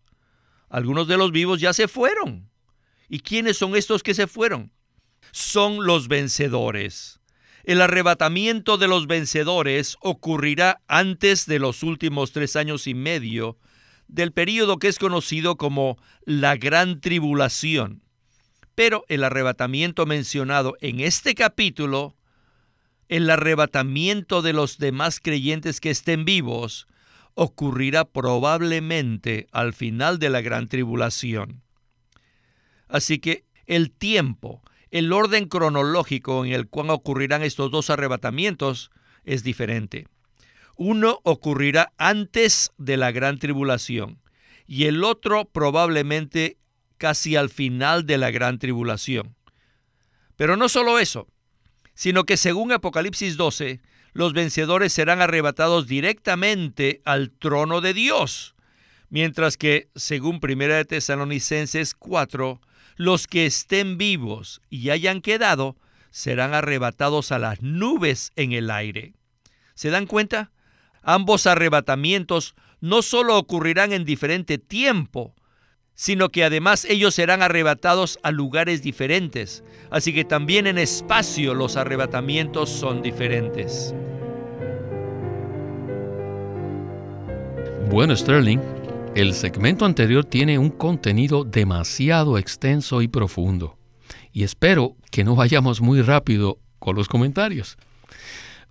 Algunos 0.68 1.08
de 1.08 1.16
los 1.16 1.32
vivos 1.32 1.60
ya 1.60 1.72
se 1.72 1.88
fueron. 1.88 2.50
¿Y 3.08 3.20
quiénes 3.20 3.56
son 3.56 3.74
estos 3.74 4.02
que 4.02 4.14
se 4.14 4.26
fueron? 4.26 4.72
Son 5.32 5.86
los 5.86 6.08
vencedores. 6.08 7.20
El 7.64 7.80
arrebatamiento 7.80 8.78
de 8.78 8.88
los 8.88 9.06
vencedores 9.06 9.96
ocurrirá 10.00 10.80
antes 10.88 11.46
de 11.46 11.58
los 11.58 11.82
últimos 11.82 12.32
tres 12.32 12.56
años 12.56 12.86
y 12.86 12.94
medio 12.94 13.58
del 14.06 14.32
período 14.32 14.78
que 14.78 14.88
es 14.88 14.98
conocido 14.98 15.56
como 15.56 15.98
la 16.24 16.56
Gran 16.56 17.00
Tribulación. 17.00 18.02
Pero 18.78 19.04
el 19.08 19.24
arrebatamiento 19.24 20.06
mencionado 20.06 20.76
en 20.80 21.00
este 21.00 21.34
capítulo, 21.34 22.14
el 23.08 23.28
arrebatamiento 23.28 24.40
de 24.40 24.52
los 24.52 24.78
demás 24.78 25.18
creyentes 25.18 25.80
que 25.80 25.90
estén 25.90 26.24
vivos, 26.24 26.86
ocurrirá 27.34 28.04
probablemente 28.04 29.48
al 29.50 29.72
final 29.72 30.20
de 30.20 30.30
la 30.30 30.42
Gran 30.42 30.68
Tribulación. 30.68 31.60
Así 32.86 33.18
que 33.18 33.44
el 33.66 33.90
tiempo, 33.90 34.62
el 34.92 35.12
orden 35.12 35.48
cronológico 35.48 36.44
en 36.44 36.52
el 36.52 36.68
cual 36.68 36.90
ocurrirán 36.90 37.42
estos 37.42 37.72
dos 37.72 37.90
arrebatamientos 37.90 38.92
es 39.24 39.42
diferente. 39.42 40.06
Uno 40.76 41.18
ocurrirá 41.24 41.92
antes 41.98 42.70
de 42.78 42.96
la 42.96 43.10
gran 43.10 43.40
tribulación 43.40 44.20
y 44.68 44.84
el 44.84 45.02
otro 45.02 45.46
probablemente 45.46 46.57
casi 46.98 47.36
al 47.36 47.48
final 47.48 48.04
de 48.06 48.18
la 48.18 48.30
gran 48.30 48.58
tribulación. 48.58 49.36
Pero 50.36 50.56
no 50.56 50.68
solo 50.68 50.98
eso, 50.98 51.28
sino 51.94 52.24
que 52.24 52.36
según 52.36 52.72
Apocalipsis 52.72 53.36
12, 53.36 53.80
los 54.12 54.32
vencedores 54.32 54.92
serán 54.92 55.20
arrebatados 55.20 55.86
directamente 55.86 57.02
al 57.04 57.30
trono 57.30 57.80
de 57.80 57.94
Dios, 57.94 58.54
mientras 59.10 59.56
que, 59.56 59.88
según 59.94 60.40
1 60.42 60.66
de 60.74 60.84
Tesalonicenses 60.84 61.94
4, 61.94 62.60
los 62.96 63.26
que 63.26 63.46
estén 63.46 63.96
vivos 63.96 64.60
y 64.70 64.90
hayan 64.90 65.20
quedado 65.20 65.76
serán 66.10 66.54
arrebatados 66.54 67.32
a 67.32 67.38
las 67.38 67.62
nubes 67.62 68.32
en 68.36 68.52
el 68.52 68.70
aire. 68.70 69.14
¿Se 69.74 69.90
dan 69.90 70.06
cuenta? 70.06 70.50
Ambos 71.02 71.46
arrebatamientos 71.46 72.54
no 72.80 73.02
solo 73.02 73.36
ocurrirán 73.38 73.92
en 73.92 74.04
diferente 74.04 74.58
tiempo, 74.58 75.34
sino 75.98 76.28
que 76.28 76.44
además 76.44 76.84
ellos 76.84 77.16
serán 77.16 77.42
arrebatados 77.42 78.20
a 78.22 78.30
lugares 78.30 78.82
diferentes. 78.82 79.64
Así 79.90 80.14
que 80.14 80.24
también 80.24 80.68
en 80.68 80.78
espacio 80.78 81.54
los 81.54 81.76
arrebatamientos 81.76 82.70
son 82.70 83.02
diferentes. 83.02 83.92
Bueno, 87.90 88.14
Sterling, 88.14 88.60
el 89.16 89.34
segmento 89.34 89.84
anterior 89.84 90.24
tiene 90.24 90.56
un 90.56 90.70
contenido 90.70 91.42
demasiado 91.42 92.38
extenso 92.38 93.02
y 93.02 93.08
profundo, 93.08 93.76
y 94.32 94.44
espero 94.44 94.94
que 95.10 95.24
no 95.24 95.34
vayamos 95.34 95.80
muy 95.80 96.00
rápido 96.02 96.60
con 96.78 96.94
los 96.94 97.08
comentarios. 97.08 97.76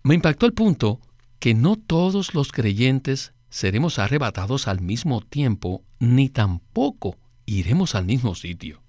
Me 0.02 0.16
impactó 0.16 0.46
el 0.46 0.54
punto 0.54 1.02
que 1.40 1.54
no 1.54 1.76
todos 1.76 2.34
los 2.34 2.54
creyentes 2.54 3.34
seremos 3.49 3.99
arrebatados 3.99 4.67
al 4.67 4.81
mismo 4.81 5.21
tiempo, 5.21 5.83
ni 5.99 6.29
tampoco 6.29 7.17
iremos 7.45 7.95
al 7.95 8.05
mismo 8.05 8.36
sitio. 8.36 8.81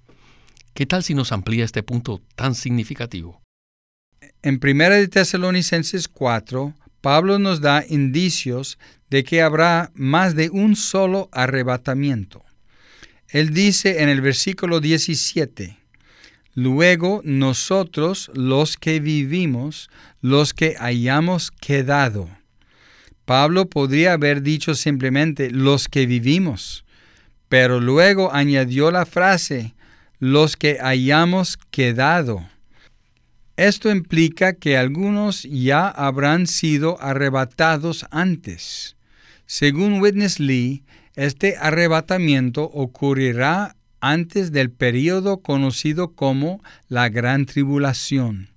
¿Qué 0.75 0.87
tal 0.87 1.03
si 1.03 1.15
nos 1.15 1.33
amplía 1.33 1.65
este 1.65 1.83
punto 1.83 2.21
tan 2.35 2.55
significativo? 2.55 3.43
En 4.43 4.61
1 4.63 5.09
Tesalonicenses 5.09 6.09
4, 6.09 6.75
Pablo 7.01 7.39
nos 7.39 7.61
da 7.61 7.85
indicios 7.89 8.79
de 9.11 9.25
que 9.25 9.43
habrá 9.43 9.91
más 9.95 10.35
de 10.35 10.51
un 10.51 10.77
solo 10.77 11.29
arrebatamiento. 11.33 12.45
Él 13.29 13.53
dice 13.53 14.03
en 14.03 14.09
el 14.09 14.21
versículo 14.21 14.81
17, 14.81 15.79
Luego 16.55 17.21
nosotros 17.25 18.31
los 18.35 18.77
que 18.77 19.01
vivimos, 19.01 19.91
los 20.21 20.55
que 20.55 20.77
hayamos 20.79 21.51
quedado. 21.51 22.29
Pablo 23.29 23.69
podría 23.69 24.15
haber 24.15 24.41
dicho 24.41 24.75
simplemente 24.75 25.51
los 25.51 25.89
que 25.89 26.07
vivimos, 26.07 26.87
pero 27.51 27.79
luego 27.79 28.33
añadió 28.33 28.91
la 28.91 29.05
frase 29.05 29.75
los 30.19 30.57
que 30.57 30.79
hayamos 30.81 31.59
quedado. 31.71 32.49
Esto 33.59 33.91
implica 33.91 34.55
que 34.55 34.79
algunos 34.79 35.43
ya 35.43 35.89
habrán 35.89 36.47
sido 36.47 36.99
arrebatados 37.03 38.07
antes. 38.11 38.97
Según 39.45 40.01
Witness 40.01 40.41
Lee, 40.41 40.85
este 41.15 41.59
arrebatamiento 41.59 42.65
ocurrirá 42.65 43.77
antes 44.01 44.53
del 44.53 44.71
período 44.71 45.43
conocido 45.43 46.15
como 46.15 46.63
la 46.89 47.11
Gran 47.11 47.45
Tribulación. 47.45 48.49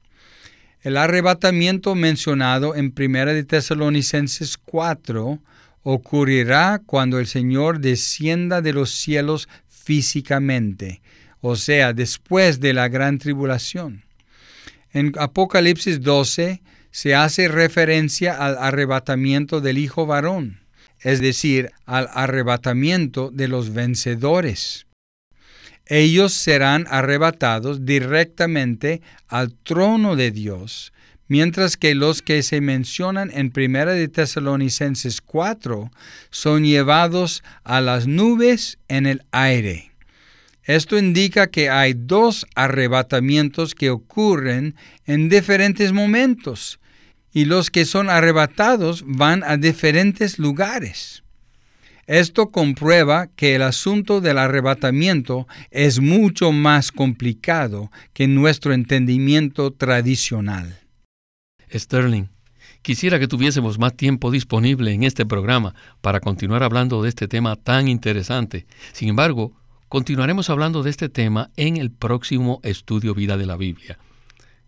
El 0.81 0.97
arrebatamiento 0.97 1.95
mencionado 1.95 2.75
en 2.75 2.93
1 2.97 3.25
de 3.33 3.43
Tesalonicenses 3.43 4.57
4 4.57 5.39
ocurrirá 5.83 6.81
cuando 6.85 7.19
el 7.19 7.27
Señor 7.27 7.79
descienda 7.79 8.61
de 8.61 8.73
los 8.73 8.91
cielos 8.91 9.47
físicamente, 9.67 11.01
o 11.39 11.55
sea, 11.55 11.93
después 11.93 12.59
de 12.59 12.73
la 12.73 12.87
gran 12.87 13.17
tribulación. 13.17 14.03
En 14.93 15.13
Apocalipsis 15.17 16.01
12 16.01 16.61
se 16.91 17.15
hace 17.15 17.47
referencia 17.47 18.33
al 18.33 18.57
arrebatamiento 18.57 19.61
del 19.61 19.77
Hijo 19.77 20.05
varón 20.05 20.61
es 21.03 21.19
decir, 21.19 21.71
al 21.85 22.09
arrebatamiento 22.13 23.31
de 23.31 23.47
los 23.47 23.73
vencedores. 23.73 24.85
Ellos 25.85 26.33
serán 26.33 26.85
arrebatados 26.89 27.85
directamente 27.85 29.01
al 29.27 29.53
trono 29.53 30.15
de 30.15 30.31
Dios, 30.31 30.93
mientras 31.27 31.77
que 31.77 31.95
los 31.95 32.21
que 32.21 32.43
se 32.43 32.61
mencionan 32.61 33.31
en 33.33 33.51
1 33.55 33.85
de 33.85 34.07
Tesalonicenses 34.07 35.21
4 35.21 35.91
son 36.29 36.63
llevados 36.63 37.43
a 37.63 37.81
las 37.81 38.07
nubes 38.07 38.77
en 38.87 39.05
el 39.05 39.23
aire. 39.31 39.91
Esto 40.63 40.97
indica 40.97 41.47
que 41.47 41.69
hay 41.69 41.93
dos 41.93 42.45
arrebatamientos 42.55 43.73
que 43.73 43.89
ocurren 43.89 44.75
en 45.05 45.27
diferentes 45.27 45.91
momentos 45.91 46.79
y 47.33 47.45
los 47.45 47.69
que 47.69 47.85
son 47.85 48.09
arrebatados 48.09 49.03
van 49.07 49.43
a 49.43 49.57
diferentes 49.57 50.37
lugares. 50.37 51.20
Esto 52.11 52.51
comprueba 52.51 53.27
que 53.37 53.55
el 53.55 53.61
asunto 53.61 54.19
del 54.19 54.37
arrebatamiento 54.37 55.47
es 55.69 56.01
mucho 56.01 56.51
más 56.51 56.91
complicado 56.91 57.89
que 58.11 58.27
nuestro 58.27 58.73
entendimiento 58.73 59.71
tradicional. 59.71 60.77
Sterling, 61.73 62.25
Quisiera 62.81 63.17
que 63.17 63.29
tuviésemos 63.29 63.79
más 63.79 63.95
tiempo 63.95 64.29
disponible 64.29 64.91
en 64.91 65.03
este 65.03 65.25
programa 65.25 65.73
para 66.01 66.19
continuar 66.19 66.63
hablando 66.63 67.01
de 67.01 67.07
este 67.07 67.29
tema 67.29 67.55
tan 67.55 67.87
interesante. 67.87 68.65
Sin 68.91 69.07
embargo, 69.07 69.53
continuaremos 69.87 70.49
hablando 70.49 70.83
de 70.83 70.89
este 70.89 71.07
tema 71.07 71.49
en 71.55 71.77
el 71.77 71.91
próximo 71.91 72.59
estudio 72.63 73.15
Vida 73.15 73.37
de 73.37 73.45
la 73.45 73.55
Biblia. 73.55 73.97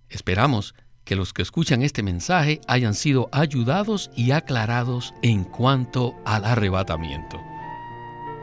Esperamos 0.08 0.75
que 1.03 1.15
los 1.15 1.33
que 1.33 1.41
escuchan 1.41 1.81
este 1.81 2.03
mensaje 2.03 2.61
hayan 2.67 2.93
sido 2.93 3.29
ayudados 3.31 4.11
y 4.15 4.31
aclarados 4.31 5.13
en 5.21 5.43
cuanto 5.43 6.15
al 6.25 6.45
arrebatamiento. 6.45 7.41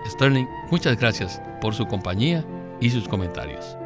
Sterling, 0.07 0.46
muchas 0.70 0.99
gracias 0.99 1.40
por 1.61 1.75
su 1.75 1.87
compañía 1.87 2.44
y 2.81 2.90
sus 2.90 3.09
comentarios. 3.09 3.77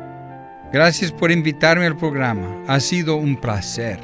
Gracias 0.72 1.12
por 1.12 1.30
invitarme 1.30 1.86
al 1.86 1.96
programa. 1.96 2.62
Ha 2.66 2.80
sido 2.80 3.16
un 3.16 3.36
placer. 3.36 4.00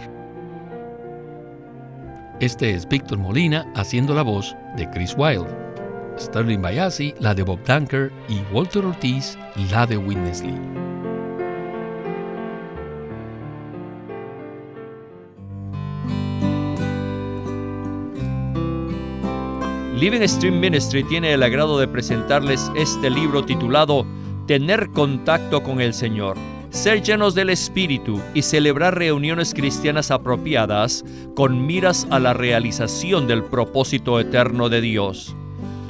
Este 2.41 2.71
es 2.71 2.89
Víctor 2.89 3.19
Molina 3.19 3.71
haciendo 3.75 4.15
la 4.15 4.23
voz 4.23 4.57
de 4.77 4.89
Chris 4.91 5.15
Wilde. 5.17 5.51
Sterling 6.19 6.61
Bayasi, 6.61 7.15
la 7.19 7.35
de 7.35 7.43
Bob 7.43 7.61
Dunker 7.65 8.13
y 8.29 8.41
Walter 8.53 8.85
Ortiz, 8.85 9.39
la 9.71 9.87
de 9.87 9.97
Witness 9.97 10.43
Lee. 10.43 10.90
Living 20.01 20.27
Stream 20.27 20.59
Ministry 20.59 21.05
tiene 21.05 21.35
el 21.35 21.43
agrado 21.43 21.79
de 21.79 21.87
presentarles 21.87 22.73
este 22.75 23.11
libro 23.11 23.45
titulado 23.45 24.07
Tener 24.47 24.89
contacto 24.93 25.63
con 25.63 25.83
el 25.83 25.93
Señor, 25.93 26.39
ser 26.71 27.03
llenos 27.03 27.35
del 27.35 27.51
Espíritu 27.51 28.19
y 28.33 28.41
celebrar 28.41 28.97
reuniones 28.97 29.53
cristianas 29.53 30.11
apropiadas 30.11 31.05
con 31.37 31.67
miras 31.67 32.07
a 32.09 32.19
la 32.19 32.33
realización 32.33 33.27
del 33.27 33.45
propósito 33.45 34.19
eterno 34.19 34.71
de 34.71 34.81
Dios. 34.81 35.37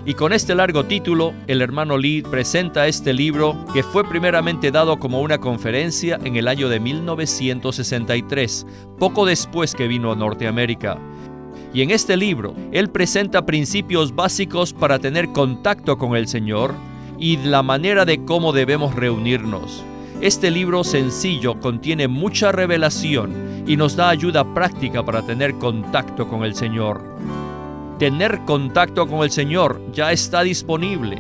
Y 0.05 0.15
con 0.15 0.33
este 0.33 0.57
largo 0.57 0.87
título, 0.87 1.33
el 1.47 1.63
hermano 1.63 1.97
Lee 1.97 2.23
presenta 2.23 2.89
este 2.89 3.13
libro 3.13 3.65
que 3.73 3.85
fue 3.85 4.03
primeramente 4.03 4.73
dado 4.73 4.99
como 4.99 5.21
una 5.21 5.39
conferencia 5.39 6.19
en 6.25 6.35
el 6.35 6.49
año 6.49 6.69
de 6.69 6.81
1963, 6.81 8.67
poco 8.99 9.25
después 9.25 9.77
que 9.77 9.87
vino 9.87 10.11
a 10.11 10.17
Norteamérica. 10.17 10.99
Y 11.73 11.83
en 11.83 11.91
este 11.91 12.17
libro, 12.17 12.55
él 12.73 12.91
presenta 12.91 13.47
principios 13.47 14.15
básicos 14.15 14.73
para 14.73 14.99
tener 14.99 15.31
contacto 15.31 15.99
con 15.99 16.17
el 16.17 16.27
Señor 16.27 16.75
y 17.19 17.37
la 17.37 17.63
manera 17.63 18.05
de 18.05 18.25
cómo 18.25 18.53
debemos 18.53 18.95
reunirnos. 18.95 19.85
Este 20.21 20.51
libro 20.51 20.83
sencillo 20.83 21.61
contiene 21.61 22.09
mucha 22.09 22.51
revelación 22.51 23.65
y 23.67 23.77
nos 23.77 23.95
da 23.95 24.09
ayuda 24.09 24.53
práctica 24.53 25.05
para 25.05 25.23
tener 25.23 25.55
contacto 25.55 26.29
con 26.29 26.45
el 26.45 26.55
Señor. 26.55 27.03
Tener 27.99 28.41
contacto 28.47 29.07
con 29.07 29.23
el 29.23 29.31
Señor 29.31 29.81
ya 29.93 30.11
está 30.11 30.43
disponible 30.43 31.19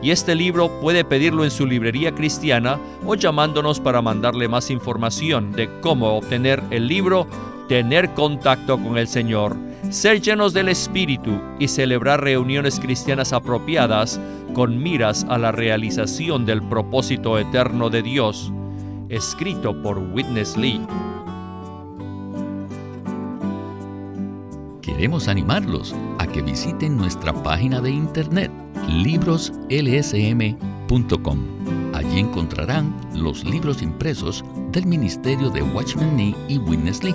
y 0.00 0.12
este 0.12 0.36
libro 0.36 0.80
puede 0.80 1.04
pedirlo 1.04 1.42
en 1.42 1.50
su 1.50 1.66
librería 1.66 2.14
cristiana 2.14 2.78
o 3.04 3.16
llamándonos 3.16 3.80
para 3.80 4.00
mandarle 4.00 4.46
más 4.46 4.70
información 4.70 5.50
de 5.52 5.68
cómo 5.80 6.16
obtener 6.16 6.62
el 6.70 6.86
libro 6.86 7.26
Tener 7.68 8.14
contacto 8.14 8.78
con 8.78 8.96
el 8.96 9.06
Señor 9.08 9.54
ser 9.90 10.20
llenos 10.20 10.52
del 10.52 10.68
Espíritu 10.68 11.40
y 11.58 11.68
celebrar 11.68 12.22
reuniones 12.22 12.78
cristianas 12.78 13.32
apropiadas 13.32 14.20
con 14.54 14.82
miras 14.82 15.24
a 15.28 15.38
la 15.38 15.52
realización 15.52 16.44
del 16.44 16.62
propósito 16.62 17.38
eterno 17.38 17.88
de 17.90 18.02
Dios, 18.02 18.52
escrito 19.08 19.80
por 19.82 19.98
Witness 19.98 20.56
Lee. 20.56 20.80
Queremos 24.82 25.28
animarlos 25.28 25.94
a 26.18 26.26
que 26.26 26.42
visiten 26.42 26.96
nuestra 26.96 27.32
página 27.42 27.80
de 27.80 27.90
internet 27.90 28.50
libroslsm.com. 28.88 31.38
Allí 31.94 32.20
encontrarán 32.20 32.94
los 33.14 33.44
libros 33.44 33.82
impresos 33.82 34.44
del 34.72 34.86
Ministerio 34.86 35.50
de 35.50 35.62
Watchman 35.62 36.16
Nee 36.16 36.34
y 36.48 36.58
Witness 36.58 37.04
Lee 37.04 37.14